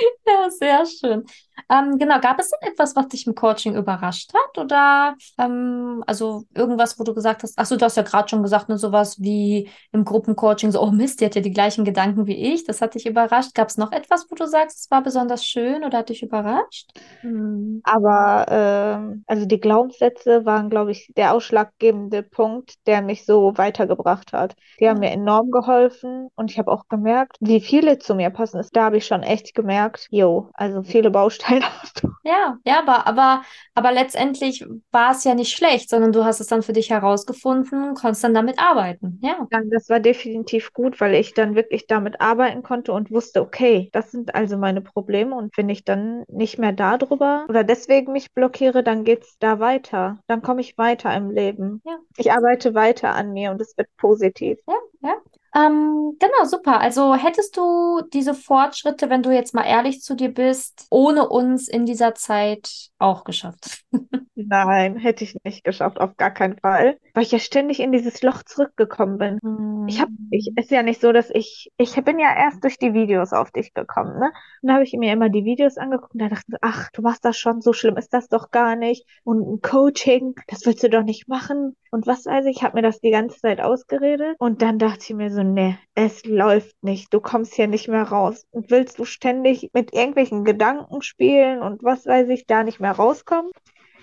Ja, 0.26 0.50
sehr 0.50 0.86
schön. 0.86 1.24
Ähm, 1.70 1.98
genau, 1.98 2.18
gab 2.20 2.40
es 2.40 2.50
denn 2.50 2.72
etwas, 2.72 2.96
was 2.96 3.08
dich 3.08 3.26
im 3.28 3.34
Coaching 3.36 3.76
überrascht 3.76 4.32
hat? 4.34 4.58
Oder 4.58 5.14
ähm, 5.38 6.02
also 6.06 6.44
irgendwas, 6.54 6.98
wo 6.98 7.04
du 7.04 7.14
gesagt 7.14 7.42
hast, 7.44 7.54
ach 7.58 7.66
so, 7.66 7.76
du 7.76 7.84
hast 7.84 7.96
ja 7.96 8.02
gerade 8.02 8.28
schon 8.28 8.42
gesagt, 8.42 8.68
ne, 8.68 8.76
sowas 8.76 9.20
wie 9.20 9.70
im 9.92 10.04
Gruppencoaching, 10.04 10.72
so, 10.72 10.80
oh 10.82 10.90
Mist, 10.90 11.20
die 11.20 11.26
hat 11.26 11.36
ja 11.36 11.40
die 11.42 11.52
gleichen 11.52 11.84
Gedanken 11.84 12.26
wie 12.26 12.52
ich, 12.54 12.64
das 12.64 12.80
hat 12.82 12.94
dich 12.96 13.06
überrascht. 13.06 13.54
Gab 13.54 13.68
es 13.68 13.76
noch 13.76 13.92
etwas, 13.92 14.26
wo 14.30 14.34
du 14.34 14.46
sagst, 14.46 14.80
es 14.80 14.90
war 14.90 15.02
besonders 15.02 15.44
schön 15.46 15.84
oder 15.84 15.98
hat 15.98 16.08
dich 16.08 16.22
überrascht? 16.24 16.90
Hm. 17.22 17.82
Aber 17.82 18.46
ähm, 18.50 19.24
also 19.26 19.46
die 19.46 19.58
Glaubenssätze 19.60 20.44
waren, 20.44 20.68
glaube 20.70 20.92
ich, 20.92 21.10
der 21.16 21.34
ausschlaggebende 21.34 22.22
Punkt, 22.22 22.74
der 22.86 23.00
mich 23.02 23.24
so 23.24 23.56
weitergebracht 23.56 24.32
hat. 24.32 24.54
Die 24.78 24.88
haben 24.88 24.96
Ja. 24.96 25.00
mir 25.00 25.10
enorm 25.10 25.50
geholfen 25.50 26.28
und 26.36 26.50
ich 26.50 26.58
habe 26.58 26.70
auch 26.70 26.88
gemerkt, 26.88 27.36
wie 27.40 27.60
viele 27.60 27.98
zu 27.98 28.14
mir 28.14 28.30
passen. 28.30 28.62
Da 28.72 28.84
habe 28.84 28.98
ich 28.98 29.06
schon 29.06 29.22
echt 29.22 29.54
gemerkt, 29.54 30.08
jo, 30.10 30.50
also 30.54 30.82
viele 30.82 31.10
Baustellen 31.10 31.59
du. 32.02 32.10
Ja, 32.24 32.58
ja, 32.64 32.78
aber, 32.80 33.06
aber, 33.06 33.42
aber 33.74 33.92
letztendlich 33.92 34.64
war 34.90 35.12
es 35.12 35.24
ja 35.24 35.34
nicht 35.34 35.52
schlecht, 35.56 35.88
sondern 35.88 36.12
du 36.12 36.24
hast 36.24 36.40
es 36.40 36.46
dann 36.46 36.62
für 36.62 36.72
dich 36.72 36.90
herausgefunden, 36.90 37.94
konntest 37.94 38.24
dann 38.24 38.34
damit 38.34 38.58
arbeiten. 38.58 39.18
Ja. 39.22 39.46
Ja, 39.50 39.60
das 39.64 39.88
war 39.88 40.00
definitiv 40.00 40.72
gut, 40.72 41.00
weil 41.00 41.14
ich 41.14 41.34
dann 41.34 41.54
wirklich 41.54 41.86
damit 41.86 42.20
arbeiten 42.20 42.62
konnte 42.62 42.92
und 42.92 43.10
wusste, 43.10 43.40
okay, 43.40 43.88
das 43.92 44.10
sind 44.10 44.34
also 44.34 44.56
meine 44.58 44.80
Probleme 44.80 45.34
und 45.34 45.56
wenn 45.56 45.68
ich 45.68 45.84
dann 45.84 46.24
nicht 46.28 46.58
mehr 46.58 46.72
darüber 46.72 47.46
oder 47.48 47.64
deswegen 47.64 48.12
mich 48.12 48.32
blockiere, 48.32 48.82
dann 48.82 49.04
geht's 49.04 49.38
da 49.38 49.58
weiter. 49.60 50.18
Dann 50.26 50.42
komme 50.42 50.60
ich 50.60 50.76
weiter 50.78 51.14
im 51.16 51.30
Leben. 51.30 51.82
Ja. 51.84 51.98
Ich 52.16 52.32
arbeite 52.32 52.74
weiter 52.74 53.14
an 53.14 53.32
mir 53.32 53.50
und 53.50 53.60
es 53.60 53.76
wird 53.76 53.88
positiv. 53.96 54.58
Ja, 54.66 54.74
ja. 55.02 55.14
Ähm, 55.54 56.16
genau, 56.18 56.44
super. 56.44 56.80
Also 56.80 57.14
hättest 57.14 57.56
du 57.56 58.02
diese 58.12 58.34
Fortschritte, 58.34 59.10
wenn 59.10 59.22
du 59.22 59.30
jetzt 59.30 59.54
mal 59.54 59.64
ehrlich 59.64 60.00
zu 60.00 60.14
dir 60.14 60.32
bist, 60.32 60.86
ohne 60.90 61.28
uns 61.28 61.68
in 61.68 61.86
dieser 61.86 62.14
Zeit 62.14 62.70
auch 62.98 63.24
geschafft? 63.24 63.82
Nein, 64.34 64.96
hätte 64.96 65.24
ich 65.24 65.36
nicht 65.44 65.64
geschafft, 65.64 66.00
auf 66.00 66.16
gar 66.16 66.30
keinen 66.30 66.58
Fall, 66.58 66.98
weil 67.14 67.22
ich 67.24 67.32
ja 67.32 67.38
ständig 67.38 67.80
in 67.80 67.92
dieses 67.92 68.22
Loch 68.22 68.42
zurückgekommen 68.42 69.18
bin. 69.18 69.38
Ich 69.86 70.00
habe, 70.00 70.12
ich, 70.30 70.52
ist 70.56 70.70
ja 70.70 70.82
nicht 70.82 71.00
so, 71.00 71.12
dass 71.12 71.30
ich, 71.30 71.70
ich 71.76 71.94
bin 72.04 72.18
ja 72.18 72.34
erst 72.34 72.64
durch 72.64 72.78
die 72.78 72.94
Videos 72.94 73.32
auf 73.32 73.50
dich 73.50 73.74
gekommen, 73.74 74.18
ne? 74.18 74.32
Und 74.62 74.68
da 74.68 74.74
habe 74.74 74.84
ich 74.84 74.92
mir 74.94 75.12
immer 75.12 75.28
die 75.28 75.44
Videos 75.44 75.76
angeguckt 75.76 76.14
und 76.14 76.20
da 76.20 76.28
dachte 76.28 76.44
ich, 76.48 76.58
ach, 76.62 76.90
du 76.92 77.02
machst 77.02 77.24
das 77.24 77.36
schon, 77.36 77.60
so 77.60 77.72
schlimm 77.72 77.96
ist 77.96 78.14
das 78.14 78.28
doch 78.28 78.50
gar 78.50 78.76
nicht. 78.76 79.06
Und 79.24 79.42
ein 79.42 79.60
Coaching, 79.60 80.34
das 80.46 80.64
willst 80.64 80.82
du 80.82 80.88
doch 80.88 81.02
nicht 81.02 81.28
machen. 81.28 81.76
Und 81.90 82.06
was 82.06 82.24
weiß 82.26 82.46
ich, 82.46 82.58
ich 82.58 82.62
habe 82.62 82.76
mir 82.76 82.82
das 82.82 83.00
die 83.00 83.10
ganze 83.10 83.40
Zeit 83.40 83.60
ausgeredet. 83.60 84.36
Und 84.38 84.62
dann 84.62 84.78
dachte 84.78 85.00
ich 85.02 85.14
mir 85.14 85.30
so, 85.30 85.39
nee, 85.42 85.78
es 85.94 86.24
läuft 86.24 86.82
nicht. 86.82 87.12
Du 87.12 87.20
kommst 87.20 87.54
hier 87.54 87.66
nicht 87.66 87.88
mehr 87.88 88.04
raus. 88.04 88.46
Und 88.50 88.70
willst 88.70 88.98
du 88.98 89.04
ständig 89.04 89.70
mit 89.72 89.92
irgendwelchen 89.92 90.44
Gedanken 90.44 91.02
spielen 91.02 91.62
und 91.62 91.82
was 91.82 92.06
weiß 92.06 92.28
ich, 92.28 92.46
da 92.46 92.64
nicht 92.64 92.80
mehr 92.80 92.92
rauskommen? 92.92 93.50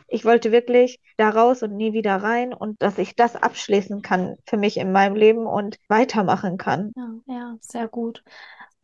Ich 0.09 0.23
wollte 0.23 0.53
wirklich 0.53 1.01
da 1.17 1.29
raus 1.29 1.63
und 1.63 1.75
nie 1.75 1.91
wieder 1.91 2.15
rein 2.15 2.53
und 2.53 2.81
dass 2.81 2.97
ich 2.97 3.15
das 3.15 3.35
abschließen 3.35 4.01
kann 4.01 4.37
für 4.45 4.55
mich 4.55 4.77
in 4.77 4.93
meinem 4.93 5.15
Leben 5.15 5.45
und 5.45 5.77
weitermachen 5.89 6.57
kann. 6.57 6.93
Ja, 6.95 7.09
ja, 7.27 7.57
sehr 7.59 7.89
gut. 7.89 8.23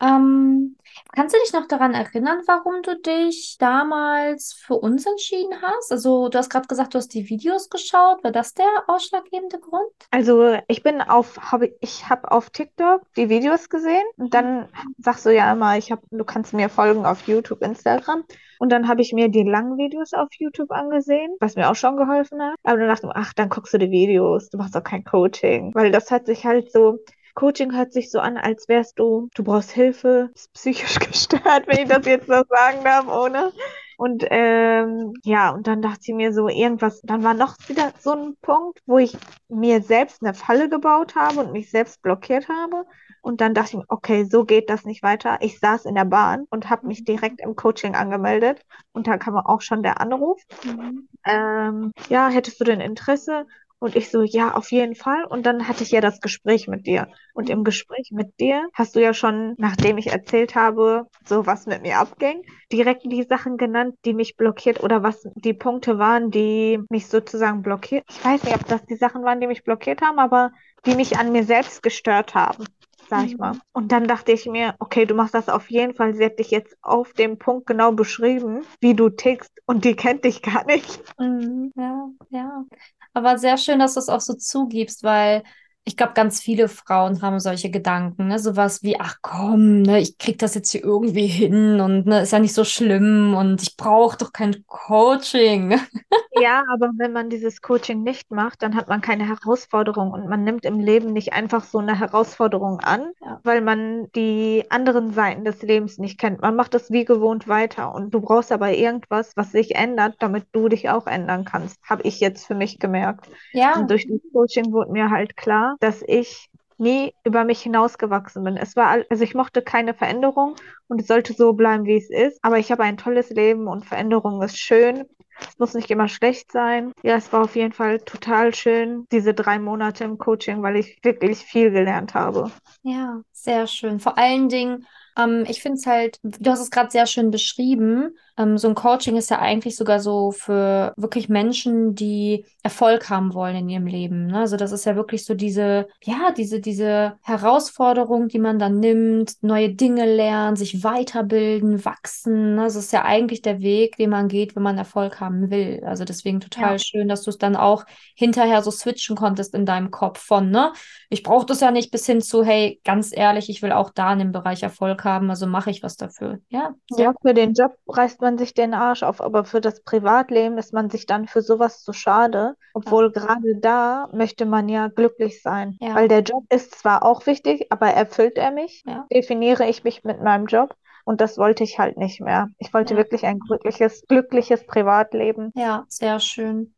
Ähm, 0.04 0.76
kannst 1.14 1.34
du 1.34 1.40
dich 1.40 1.52
noch 1.52 1.66
daran 1.66 1.94
erinnern, 1.94 2.42
warum 2.46 2.82
du 2.82 3.00
dich 3.00 3.56
damals 3.58 4.52
für 4.52 4.74
uns 4.74 5.06
entschieden 5.06 5.54
hast? 5.62 5.90
Also, 5.90 6.28
du 6.28 6.38
hast 6.38 6.50
gerade 6.50 6.68
gesagt, 6.68 6.94
du 6.94 6.98
hast 6.98 7.14
die 7.14 7.28
Videos 7.28 7.70
geschaut. 7.70 8.22
War 8.22 8.32
das 8.32 8.54
der 8.54 8.66
ausschlaggebende 8.86 9.58
Grund? 9.58 9.90
Also 10.10 10.56
ich 10.68 10.82
bin 10.82 11.00
auf, 11.00 11.52
habe 11.52 11.74
ich 11.80 12.08
habe 12.08 12.30
auf 12.30 12.50
TikTok 12.50 13.02
die 13.16 13.28
Videos 13.28 13.68
gesehen 13.68 14.04
und 14.16 14.34
dann 14.34 14.68
sagst 14.98 15.24
du 15.26 15.34
ja 15.34 15.52
immer, 15.52 15.78
ich 15.78 15.90
habe, 15.90 16.02
du 16.10 16.24
kannst 16.24 16.52
mir 16.52 16.68
folgen 16.68 17.06
auf 17.06 17.26
YouTube, 17.26 17.62
Instagram. 17.62 18.24
Und 18.58 18.70
dann 18.70 18.88
habe 18.88 19.02
ich 19.02 19.12
mir 19.12 19.28
die 19.28 19.42
langen 19.42 19.76
Videos 19.76 20.12
auf 20.14 20.28
YouTube 20.38 20.70
angesehen, 20.70 21.34
was 21.40 21.56
mir 21.56 21.70
auch 21.70 21.74
schon 21.74 21.96
geholfen 21.96 22.40
hat. 22.40 22.54
Aber 22.62 22.78
dann 22.78 22.88
dachte 22.88 23.06
ich, 23.08 23.12
ach, 23.14 23.32
dann 23.34 23.48
guckst 23.48 23.74
du 23.74 23.78
die 23.78 23.90
Videos, 23.90 24.48
du 24.48 24.58
machst 24.58 24.74
doch 24.74 24.82
kein 24.82 25.04
Coaching. 25.04 25.74
Weil 25.74 25.90
das 25.90 26.10
hat 26.10 26.26
sich 26.26 26.46
halt 26.46 26.70
so, 26.70 26.98
Coaching 27.34 27.74
hört 27.74 27.92
sich 27.92 28.10
so 28.10 28.20
an, 28.20 28.36
als 28.36 28.68
wärst 28.68 28.98
du, 28.98 29.28
du 29.34 29.44
brauchst 29.44 29.72
Hilfe, 29.72 30.30
bist 30.32 30.52
psychisch 30.52 30.98
gestört, 31.00 31.66
wenn 31.66 31.80
ich 31.80 31.88
das 31.88 32.06
jetzt 32.06 32.26
so 32.26 32.42
sagen 32.48 32.84
darf, 32.84 33.08
ohne. 33.08 33.52
Und 33.96 34.24
ähm, 34.30 35.12
ja, 35.24 35.50
und 35.50 35.66
dann 35.66 35.82
dachte 35.82 36.00
ich 36.02 36.14
mir 36.14 36.32
so 36.32 36.48
irgendwas, 36.48 37.00
dann 37.02 37.22
war 37.22 37.34
noch 37.34 37.56
wieder 37.68 37.92
so 37.98 38.12
ein 38.12 38.36
Punkt, 38.42 38.80
wo 38.86 38.98
ich 38.98 39.16
mir 39.48 39.82
selbst 39.82 40.22
eine 40.22 40.34
Falle 40.34 40.68
gebaut 40.68 41.14
habe 41.14 41.40
und 41.40 41.52
mich 41.52 41.70
selbst 41.70 42.02
blockiert 42.02 42.48
habe. 42.48 42.86
Und 43.22 43.40
dann 43.40 43.54
dachte 43.54 43.70
ich 43.70 43.76
mir, 43.76 43.84
okay, 43.88 44.24
so 44.24 44.44
geht 44.44 44.68
das 44.68 44.84
nicht 44.84 45.02
weiter. 45.02 45.38
Ich 45.40 45.58
saß 45.58 45.86
in 45.86 45.94
der 45.94 46.04
Bahn 46.04 46.44
und 46.50 46.68
habe 46.68 46.86
mich 46.86 47.04
direkt 47.04 47.40
im 47.40 47.56
Coaching 47.56 47.94
angemeldet. 47.94 48.60
Und 48.92 49.06
da 49.06 49.16
kam 49.16 49.36
auch 49.36 49.62
schon 49.62 49.82
der 49.82 50.00
Anruf. 50.00 50.42
Mhm. 50.64 51.08
Ähm, 51.24 51.92
ja, 52.08 52.28
hättest 52.28 52.60
du 52.60 52.64
denn 52.64 52.80
Interesse? 52.80 53.46
Und 53.78 53.96
ich 53.96 54.10
so, 54.10 54.22
ja, 54.22 54.54
auf 54.54 54.70
jeden 54.72 54.94
Fall. 54.94 55.24
Und 55.24 55.44
dann 55.44 55.68
hatte 55.68 55.82
ich 55.82 55.90
ja 55.90 56.00
das 56.00 56.20
Gespräch 56.20 56.68
mit 56.68 56.86
dir. 56.86 57.08
Und 57.34 57.50
im 57.50 57.64
Gespräch 57.64 58.10
mit 58.12 58.40
dir 58.40 58.68
hast 58.72 58.96
du 58.96 59.00
ja 59.00 59.12
schon, 59.12 59.54
nachdem 59.58 59.98
ich 59.98 60.06
erzählt 60.06 60.54
habe, 60.54 61.06
so 61.26 61.46
was 61.46 61.66
mit 61.66 61.82
mir 61.82 61.98
abging, 61.98 62.42
direkt 62.72 63.02
die 63.04 63.24
Sachen 63.24 63.56
genannt, 63.56 63.96
die 64.04 64.14
mich 64.14 64.36
blockiert 64.36 64.82
oder 64.82 65.02
was 65.02 65.28
die 65.34 65.52
Punkte 65.52 65.98
waren, 65.98 66.30
die 66.30 66.80
mich 66.88 67.08
sozusagen 67.08 67.62
blockiert. 67.62 68.04
Ich 68.08 68.24
weiß 68.24 68.44
nicht, 68.44 68.54
ob 68.54 68.66
das 68.66 68.84
die 68.86 68.96
Sachen 68.96 69.22
waren, 69.24 69.40
die 69.40 69.46
mich 69.46 69.64
blockiert 69.64 70.00
haben, 70.00 70.18
aber 70.18 70.52
die 70.86 70.94
mich 70.94 71.18
an 71.18 71.32
mir 71.32 71.44
selbst 71.44 71.82
gestört 71.82 72.34
haben. 72.34 72.64
Sag 73.08 73.26
ich 73.26 73.38
Mhm. 73.38 73.38
mal. 73.38 73.58
Und 73.72 73.92
dann 73.92 74.06
dachte 74.08 74.32
ich 74.32 74.46
mir, 74.46 74.74
okay, 74.78 75.06
du 75.06 75.14
machst 75.14 75.34
das 75.34 75.48
auf 75.48 75.70
jeden 75.70 75.94
Fall. 75.94 76.14
Sie 76.14 76.24
hat 76.24 76.38
dich 76.38 76.50
jetzt 76.50 76.76
auf 76.82 77.12
dem 77.14 77.38
Punkt 77.38 77.66
genau 77.66 77.92
beschrieben, 77.92 78.66
wie 78.80 78.94
du 78.94 79.08
tickst. 79.10 79.52
Und 79.66 79.84
die 79.84 79.94
kennt 79.96 80.24
dich 80.24 80.42
gar 80.42 80.64
nicht. 80.66 81.02
Mhm, 81.18 81.72
ja, 81.76 82.08
ja. 82.30 82.64
Aber 83.12 83.38
sehr 83.38 83.56
schön, 83.56 83.78
dass 83.78 83.94
du 83.94 84.00
es 84.00 84.08
auch 84.08 84.20
so 84.20 84.34
zugibst, 84.34 85.02
weil 85.04 85.44
ich 85.86 85.96
glaube, 85.96 86.14
ganz 86.14 86.40
viele 86.40 86.68
Frauen 86.68 87.20
haben 87.22 87.40
solche 87.40 87.70
Gedanken, 87.70 88.28
ne? 88.28 88.38
Sowas 88.38 88.82
wie, 88.82 88.98
ach 89.00 89.16
komm, 89.22 89.82
ne, 89.82 90.00
ich 90.00 90.16
krieg 90.18 90.38
das 90.38 90.54
jetzt 90.54 90.70
hier 90.72 90.82
irgendwie 90.82 91.26
hin 91.26 91.80
und 91.80 92.06
ne, 92.06 92.22
ist 92.22 92.32
ja 92.32 92.38
nicht 92.38 92.54
so 92.54 92.64
schlimm 92.64 93.34
und 93.34 93.62
ich 93.62 93.76
brauche 93.76 94.16
doch 94.16 94.32
kein 94.32 94.64
Coaching. 94.66 95.78
Ja, 96.36 96.64
aber 96.72 96.90
wenn 96.98 97.12
man 97.12 97.30
dieses 97.30 97.60
Coaching 97.62 98.02
nicht 98.02 98.30
macht, 98.32 98.62
dann 98.62 98.74
hat 98.74 98.88
man 98.88 99.00
keine 99.00 99.28
Herausforderung 99.28 100.10
und 100.10 100.28
man 100.28 100.42
nimmt 100.42 100.64
im 100.64 100.80
Leben 100.80 101.12
nicht 101.12 101.32
einfach 101.32 101.62
so 101.62 101.78
eine 101.78 101.96
Herausforderung 101.98 102.80
an, 102.80 103.12
Ja. 103.20 103.40
weil 103.44 103.60
man 103.60 104.10
die 104.16 104.64
anderen 104.68 105.12
Seiten 105.12 105.44
des 105.44 105.62
Lebens 105.62 105.98
nicht 105.98 106.18
kennt. 106.18 106.40
Man 106.42 106.56
macht 106.56 106.74
das 106.74 106.90
wie 106.90 107.04
gewohnt 107.04 107.46
weiter 107.46 107.94
und 107.94 108.12
du 108.12 108.20
brauchst 108.20 108.50
aber 108.50 108.72
irgendwas, 108.72 109.36
was 109.36 109.52
sich 109.52 109.76
ändert, 109.76 110.16
damit 110.18 110.46
du 110.52 110.68
dich 110.68 110.88
auch 110.90 111.06
ändern 111.06 111.44
kannst, 111.44 111.78
habe 111.88 112.02
ich 112.02 112.18
jetzt 112.18 112.46
für 112.46 112.56
mich 112.56 112.80
gemerkt. 112.80 113.28
Ja, 113.52 113.72
Und 113.72 113.88
durch 113.90 114.06
das 114.08 114.20
Coaching 114.32 114.72
wurde 114.72 114.90
mir 114.90 115.10
halt 115.10 115.36
klar, 115.36 115.73
dass 115.80 116.02
ich 116.06 116.48
nie 116.78 117.14
über 117.24 117.44
mich 117.44 117.62
hinausgewachsen 117.62 118.42
bin. 118.44 118.56
Es 118.56 118.76
war, 118.76 119.04
also 119.08 119.24
ich 119.24 119.34
mochte 119.34 119.62
keine 119.62 119.94
Veränderung 119.94 120.56
und 120.88 121.00
es 121.00 121.06
sollte 121.06 121.32
so 121.32 121.52
bleiben, 121.52 121.84
wie 121.84 121.96
es 121.96 122.10
ist. 122.10 122.38
Aber 122.42 122.58
ich 122.58 122.72
habe 122.72 122.82
ein 122.82 122.96
tolles 122.96 123.30
Leben 123.30 123.68
und 123.68 123.86
Veränderung 123.86 124.42
ist 124.42 124.58
schön. 124.58 125.04
Es 125.40 125.58
muss 125.58 125.74
nicht 125.74 125.90
immer 125.90 126.08
schlecht 126.08 126.52
sein. 126.52 126.92
Ja, 127.02 127.16
es 127.16 127.32
war 127.32 127.42
auf 127.42 127.56
jeden 127.56 127.72
Fall 127.72 128.00
total 128.00 128.54
schön, 128.54 129.06
diese 129.10 129.34
drei 129.34 129.58
Monate 129.58 130.04
im 130.04 130.18
Coaching, 130.18 130.62
weil 130.62 130.76
ich 130.76 130.98
wirklich 131.02 131.38
viel 131.38 131.70
gelernt 131.70 132.14
habe. 132.14 132.50
Ja, 132.82 133.20
sehr 133.32 133.66
schön. 133.66 133.98
Vor 134.00 134.16
allen 134.16 134.48
Dingen, 134.48 134.86
ähm, 135.18 135.44
ich 135.48 135.60
finde 135.60 135.78
es 135.78 135.86
halt, 135.86 136.18
du 136.22 136.50
hast 136.50 136.60
es 136.60 136.70
gerade 136.70 136.90
sehr 136.90 137.06
schön 137.06 137.30
beschrieben. 137.30 138.16
Ähm, 138.36 138.58
so 138.58 138.68
ein 138.68 138.74
Coaching 138.74 139.16
ist 139.16 139.30
ja 139.30 139.38
eigentlich 139.38 139.76
sogar 139.76 140.00
so 140.00 140.32
für 140.32 140.92
wirklich 140.96 141.28
Menschen, 141.28 141.94
die 141.94 142.44
Erfolg 142.62 143.08
haben 143.10 143.32
wollen 143.34 143.56
in 143.56 143.68
ihrem 143.68 143.86
Leben. 143.86 144.26
Ne? 144.26 144.38
Also 144.40 144.56
das 144.56 144.72
ist 144.72 144.84
ja 144.86 144.96
wirklich 144.96 145.24
so 145.24 145.34
diese, 145.34 145.86
ja, 146.02 146.32
diese, 146.36 146.60
diese 146.60 147.16
Herausforderung, 147.22 148.28
die 148.28 148.38
man 148.40 148.58
dann 148.58 148.80
nimmt, 148.80 149.34
neue 149.42 149.70
Dinge 149.74 150.06
lernen, 150.12 150.56
sich 150.56 150.82
weiterbilden, 150.82 151.84
wachsen. 151.84 152.56
Ne? 152.56 152.62
Das 152.64 152.74
ist 152.76 152.92
ja 152.92 153.04
eigentlich 153.04 153.42
der 153.42 153.60
Weg, 153.60 153.96
den 153.98 154.10
man 154.10 154.28
geht, 154.28 154.56
wenn 154.56 154.62
man 154.64 154.78
Erfolg 154.78 155.20
haben 155.20 155.50
will. 155.50 155.82
Also 155.84 156.04
deswegen 156.04 156.40
total 156.40 156.78
Ja. 156.78 156.78
schön, 156.80 157.08
dass 157.08 157.22
du 157.22 157.30
es 157.30 157.38
dann 157.38 157.56
auch 157.56 157.84
hinterher 158.16 158.62
so 158.62 158.70
switchen 158.70 159.16
konntest 159.16 159.54
in 159.54 159.66
deinem 159.66 159.90
Kopf 159.90 160.18
von, 160.20 160.50
ne? 160.50 160.72
Ich 161.08 161.22
brauche 161.22 161.46
das 161.46 161.60
ja 161.60 161.70
nicht 161.70 161.90
bis 161.90 162.06
hin 162.06 162.20
zu, 162.20 162.44
hey, 162.44 162.80
ganz 162.84 163.16
ehrlich, 163.16 163.48
ich 163.48 163.62
will 163.62 163.72
auch 163.72 163.90
da 163.90 164.12
in 164.12 164.18
dem 164.18 164.32
Bereich 164.32 164.62
Erfolg 164.62 165.04
haben, 165.04 165.30
also 165.30 165.46
mache 165.46 165.70
ich 165.70 165.82
was 165.82 165.96
dafür. 165.96 166.40
Ja, 166.48 166.74
sehr 166.88 167.06
Ja, 167.06 167.14
für 167.20 167.34
den 167.34 167.54
Job 167.54 167.72
reißt 167.88 168.20
man 168.24 168.38
sich 168.38 168.54
den 168.54 168.74
Arsch 168.74 169.04
auf, 169.04 169.20
aber 169.20 169.44
für 169.44 169.60
das 169.60 169.82
Privatleben 169.84 170.58
ist 170.58 170.72
man 170.72 170.90
sich 170.90 171.06
dann 171.06 171.28
für 171.28 171.42
sowas 171.42 171.84
zu 171.84 171.92
schade. 171.92 172.56
Obwohl 172.72 173.12
gerade 173.12 173.56
da 173.60 174.08
möchte 174.12 174.46
man 174.46 174.68
ja 174.68 174.88
glücklich 174.88 175.40
sein. 175.42 175.76
Ja. 175.80 175.94
Weil 175.94 176.08
der 176.08 176.22
Job 176.22 176.44
ist 176.48 176.74
zwar 176.74 177.04
auch 177.04 177.26
wichtig, 177.26 177.66
aber 177.70 177.86
erfüllt 177.88 178.36
er 178.36 178.50
mich? 178.50 178.82
Ja. 178.86 179.06
Definiere 179.12 179.68
ich 179.68 179.84
mich 179.84 180.02
mit 180.02 180.20
meinem 180.20 180.46
Job? 180.46 180.74
Und 181.04 181.20
das 181.20 181.36
wollte 181.36 181.62
ich 181.64 181.78
halt 181.78 181.98
nicht 181.98 182.20
mehr. 182.20 182.48
Ich 182.58 182.72
wollte 182.72 182.94
Ja. 182.94 182.98
wirklich 182.98 183.24
ein 183.26 183.38
glückliches, 183.38 184.04
glückliches 184.08 184.66
Privatleben. 184.66 185.52
Ja, 185.54 185.84
sehr 185.88 186.18
schön. 186.18 186.74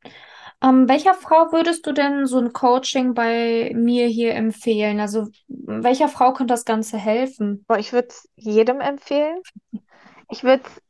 Ähm, 0.63 0.89
welcher 0.89 1.15
Frau 1.15 1.53
würdest 1.53 1.87
du 1.87 1.93
denn 1.93 2.27
so 2.27 2.39
ein 2.39 2.53
Coaching 2.53 3.15
bei 3.15 3.73
mir 3.75 4.07
hier 4.07 4.35
empfehlen? 4.35 5.01
Also 5.01 5.29
welcher 5.49 6.09
Frau 6.09 6.33
könnte 6.33 6.55
das 6.55 6.65
Ganze 6.65 6.97
helfen? 6.97 7.65
Ich 7.79 7.93
würde 7.93 8.09
es 8.09 8.29
jedem 8.37 8.81
empfehlen. 8.81 9.39
Ich 10.29 10.43
würde 10.43 10.63
es 10.65 10.83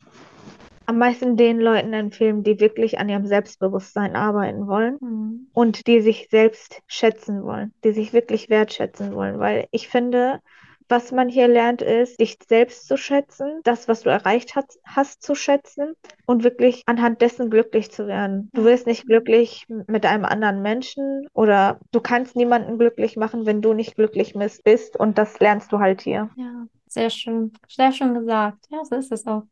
am 0.87 0.99
meisten 0.99 1.37
den 1.37 1.61
Leuten 1.61 1.93
empfehlen, 1.93 2.43
die 2.43 2.61
wirklich 2.61 2.99
an 2.99 3.09
ihrem 3.09 3.27
Selbstbewusstsein 3.27 4.17
arbeiten 4.17 4.67
wollen. 4.67 4.99
Hm. 5.01 5.47
und 5.53 5.87
die 5.87 6.01
sich 6.01 6.29
selbst 6.31 6.83
schätzen 6.87 7.43
wollen, 7.45 7.73
die 7.85 7.93
sich 7.93 8.13
wirklich 8.13 8.49
wertschätzen 8.49 9.15
wollen, 9.15 9.39
weil 9.39 9.67
ich 9.71 9.89
finde, 9.89 10.41
was 10.89 11.11
man 11.11 11.29
hier 11.29 11.49
lernt, 11.49 11.83
ist, 11.83 12.21
dich 12.21 12.39
selbst 12.47 12.87
zu 12.87 12.97
schätzen, 12.97 13.61
das, 13.65 13.89
was 13.89 14.03
du 14.03 14.11
erreicht 14.11 14.55
hast, 14.55 14.79
hast 14.85 15.23
zu 15.23 15.35
schätzen 15.35 15.95
und 16.27 16.45
wirklich 16.45 16.83
anhand 16.87 17.23
dessen 17.23 17.51
glücklich 17.51 17.91
zu 17.91 18.07
werden. 18.07 18.51
Du 18.53 18.65
wirst 18.65 18.87
nicht 18.87 19.07
glücklich 19.07 19.67
mit 19.89 20.07
einem 20.07 20.25
anderen 20.25 20.63
Menschen 20.63 21.27
oder 21.33 21.81
du 21.91 22.01
kannst 22.01 22.37
niemanden 22.37 22.79
glücklich 22.79 23.17
machen, 23.17 23.47
wenn 23.47 23.63
du 23.63 23.73
nicht 23.73 23.97
glücklich 23.97 24.35
bist 24.63 24.97
und 24.97 25.19
das 25.19 25.41
lernst 25.41 25.73
du 25.73 25.81
halt 25.81 26.03
hier. 26.03 26.31
Ja, 26.37 26.67
sehr 26.87 27.11
schön. 27.11 27.53
Sehr 27.69 27.93
schön 27.93 28.15
gesagt. 28.15 28.67
Ja, 28.71 28.85
so 28.85 28.95
ist 28.95 29.11
es 29.11 29.27
auch. 29.27 29.43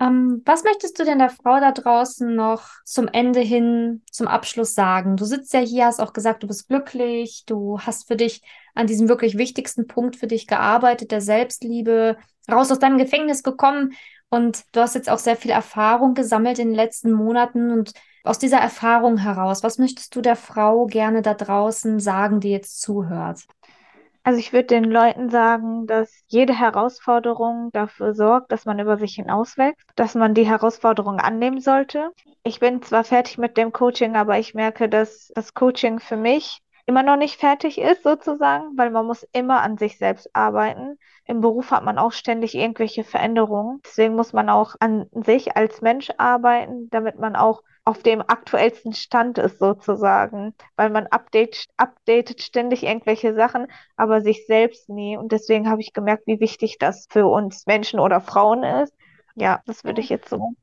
Ähm, 0.00 0.42
was 0.44 0.62
möchtest 0.62 0.98
du 0.98 1.04
denn 1.04 1.18
der 1.18 1.30
Frau 1.30 1.58
da 1.58 1.72
draußen 1.72 2.34
noch 2.34 2.68
zum 2.84 3.08
Ende 3.08 3.40
hin, 3.40 4.02
zum 4.12 4.28
Abschluss 4.28 4.74
sagen? 4.74 5.16
Du 5.16 5.24
sitzt 5.24 5.52
ja 5.52 5.60
hier, 5.60 5.86
hast 5.86 6.00
auch 6.00 6.12
gesagt, 6.12 6.42
du 6.42 6.46
bist 6.46 6.68
glücklich, 6.68 7.44
du 7.46 7.80
hast 7.80 8.06
für 8.06 8.16
dich 8.16 8.42
an 8.74 8.86
diesem 8.86 9.08
wirklich 9.08 9.36
wichtigsten 9.38 9.88
Punkt 9.88 10.14
für 10.14 10.28
dich 10.28 10.46
gearbeitet, 10.46 11.10
der 11.10 11.20
Selbstliebe, 11.20 12.16
raus 12.50 12.70
aus 12.70 12.78
deinem 12.78 12.98
Gefängnis 12.98 13.42
gekommen 13.42 13.92
und 14.30 14.64
du 14.72 14.80
hast 14.80 14.94
jetzt 14.94 15.10
auch 15.10 15.18
sehr 15.18 15.36
viel 15.36 15.50
Erfahrung 15.50 16.14
gesammelt 16.14 16.58
in 16.60 16.68
den 16.68 16.76
letzten 16.76 17.12
Monaten 17.12 17.72
und 17.72 17.92
aus 18.24 18.38
dieser 18.38 18.58
Erfahrung 18.58 19.16
heraus, 19.16 19.62
was 19.62 19.78
möchtest 19.78 20.14
du 20.14 20.20
der 20.20 20.36
Frau 20.36 20.86
gerne 20.86 21.22
da 21.22 21.34
draußen 21.34 21.98
sagen, 21.98 22.40
die 22.40 22.50
jetzt 22.50 22.80
zuhört? 22.80 23.46
Also 24.28 24.40
ich 24.40 24.52
würde 24.52 24.66
den 24.66 24.84
Leuten 24.84 25.30
sagen, 25.30 25.86
dass 25.86 26.22
jede 26.26 26.52
Herausforderung 26.52 27.70
dafür 27.72 28.12
sorgt, 28.12 28.52
dass 28.52 28.66
man 28.66 28.78
über 28.78 28.98
sich 28.98 29.14
hinauswächst, 29.14 29.82
dass 29.96 30.14
man 30.14 30.34
die 30.34 30.44
Herausforderung 30.46 31.18
annehmen 31.18 31.62
sollte. 31.62 32.10
Ich 32.42 32.60
bin 32.60 32.82
zwar 32.82 33.04
fertig 33.04 33.38
mit 33.38 33.56
dem 33.56 33.72
Coaching, 33.72 34.16
aber 34.16 34.38
ich 34.38 34.52
merke, 34.52 34.90
dass 34.90 35.32
das 35.34 35.54
Coaching 35.54 35.98
für 35.98 36.18
mich 36.18 36.60
immer 36.88 37.02
noch 37.04 37.16
nicht 37.16 37.38
fertig 37.38 37.78
ist, 37.78 38.02
sozusagen, 38.02 38.76
weil 38.76 38.90
man 38.90 39.06
muss 39.06 39.22
immer 39.32 39.60
an 39.62 39.78
sich 39.78 39.98
selbst 39.98 40.34
arbeiten. 40.34 40.98
Im 41.26 41.40
Beruf 41.42 41.70
hat 41.70 41.84
man 41.84 41.98
auch 41.98 42.12
ständig 42.12 42.54
irgendwelche 42.54 43.04
Veränderungen. 43.04 43.80
Deswegen 43.84 44.16
muss 44.16 44.32
man 44.32 44.48
auch 44.48 44.74
an 44.80 45.06
sich 45.12 45.56
als 45.56 45.82
Mensch 45.82 46.10
arbeiten, 46.16 46.88
damit 46.90 47.18
man 47.18 47.36
auch 47.36 47.62
auf 47.84 48.02
dem 48.02 48.22
aktuellsten 48.22 48.94
Stand 48.94 49.38
ist, 49.38 49.58
sozusagen. 49.58 50.54
Weil 50.76 50.90
man 50.90 51.06
update, 51.08 51.66
updatet 51.76 52.42
ständig 52.42 52.82
irgendwelche 52.82 53.34
Sachen, 53.34 53.66
aber 53.96 54.22
sich 54.22 54.46
selbst 54.46 54.88
nie. 54.88 55.16
Und 55.16 55.32
deswegen 55.32 55.68
habe 55.70 55.82
ich 55.82 55.92
gemerkt, 55.92 56.26
wie 56.26 56.40
wichtig 56.40 56.78
das 56.78 57.06
für 57.10 57.26
uns 57.26 57.66
Menschen 57.66 58.00
oder 58.00 58.20
Frauen 58.20 58.62
ist. 58.64 58.94
Ja, 59.34 59.62
das 59.66 59.84
würde 59.84 60.00
ich 60.00 60.08
jetzt 60.08 60.28
so. 60.30 60.54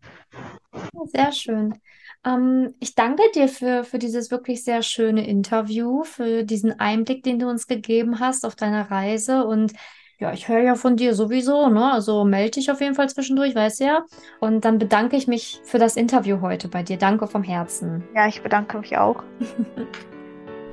Sehr 1.06 1.32
schön. 1.32 1.80
Ähm, 2.26 2.74
ich 2.80 2.96
danke 2.96 3.24
dir 3.34 3.48
für, 3.48 3.84
für 3.84 4.00
dieses 4.00 4.32
wirklich 4.32 4.64
sehr 4.64 4.82
schöne 4.82 5.28
Interview, 5.28 6.04
für 6.04 6.44
diesen 6.44 6.80
Einblick, 6.80 7.24
den 7.24 7.40
du 7.40 7.48
uns 7.48 7.68
gegeben 7.68 8.20
hast 8.20 8.46
auf 8.46 8.56
deiner 8.56 8.90
Reise. 8.90 9.46
Und 9.46 9.74
ja, 10.18 10.32
ich 10.34 10.48
höre 10.48 10.62
ja 10.62 10.76
von 10.76 10.96
dir 10.96 11.14
sowieso, 11.14 11.70
ne? 11.70 11.92
Also 11.92 12.24
melde 12.24 12.52
dich 12.52 12.72
auf 12.72 12.82
jeden 12.82 12.96
Fall 12.96 13.10
zwischendurch, 13.10 13.54
weißt 13.54 13.82
du 13.82 13.84
ja. 13.86 14.06
Und 14.40 14.66
dann 14.66 14.80
bedanke 14.80 15.18
ich 15.18 15.28
mich 15.28 15.60
für 15.64 15.78
das 15.78 15.98
Interview 15.98 16.42
heute 16.42 16.68
bei 16.68 16.84
dir. 16.84 16.98
Danke 16.98 17.28
vom 17.28 17.44
Herzen. 17.44 18.04
Ja, 18.16 18.28
ich 18.28 18.42
bedanke 18.42 18.80
mich 18.80 18.98
auch. 18.98 19.24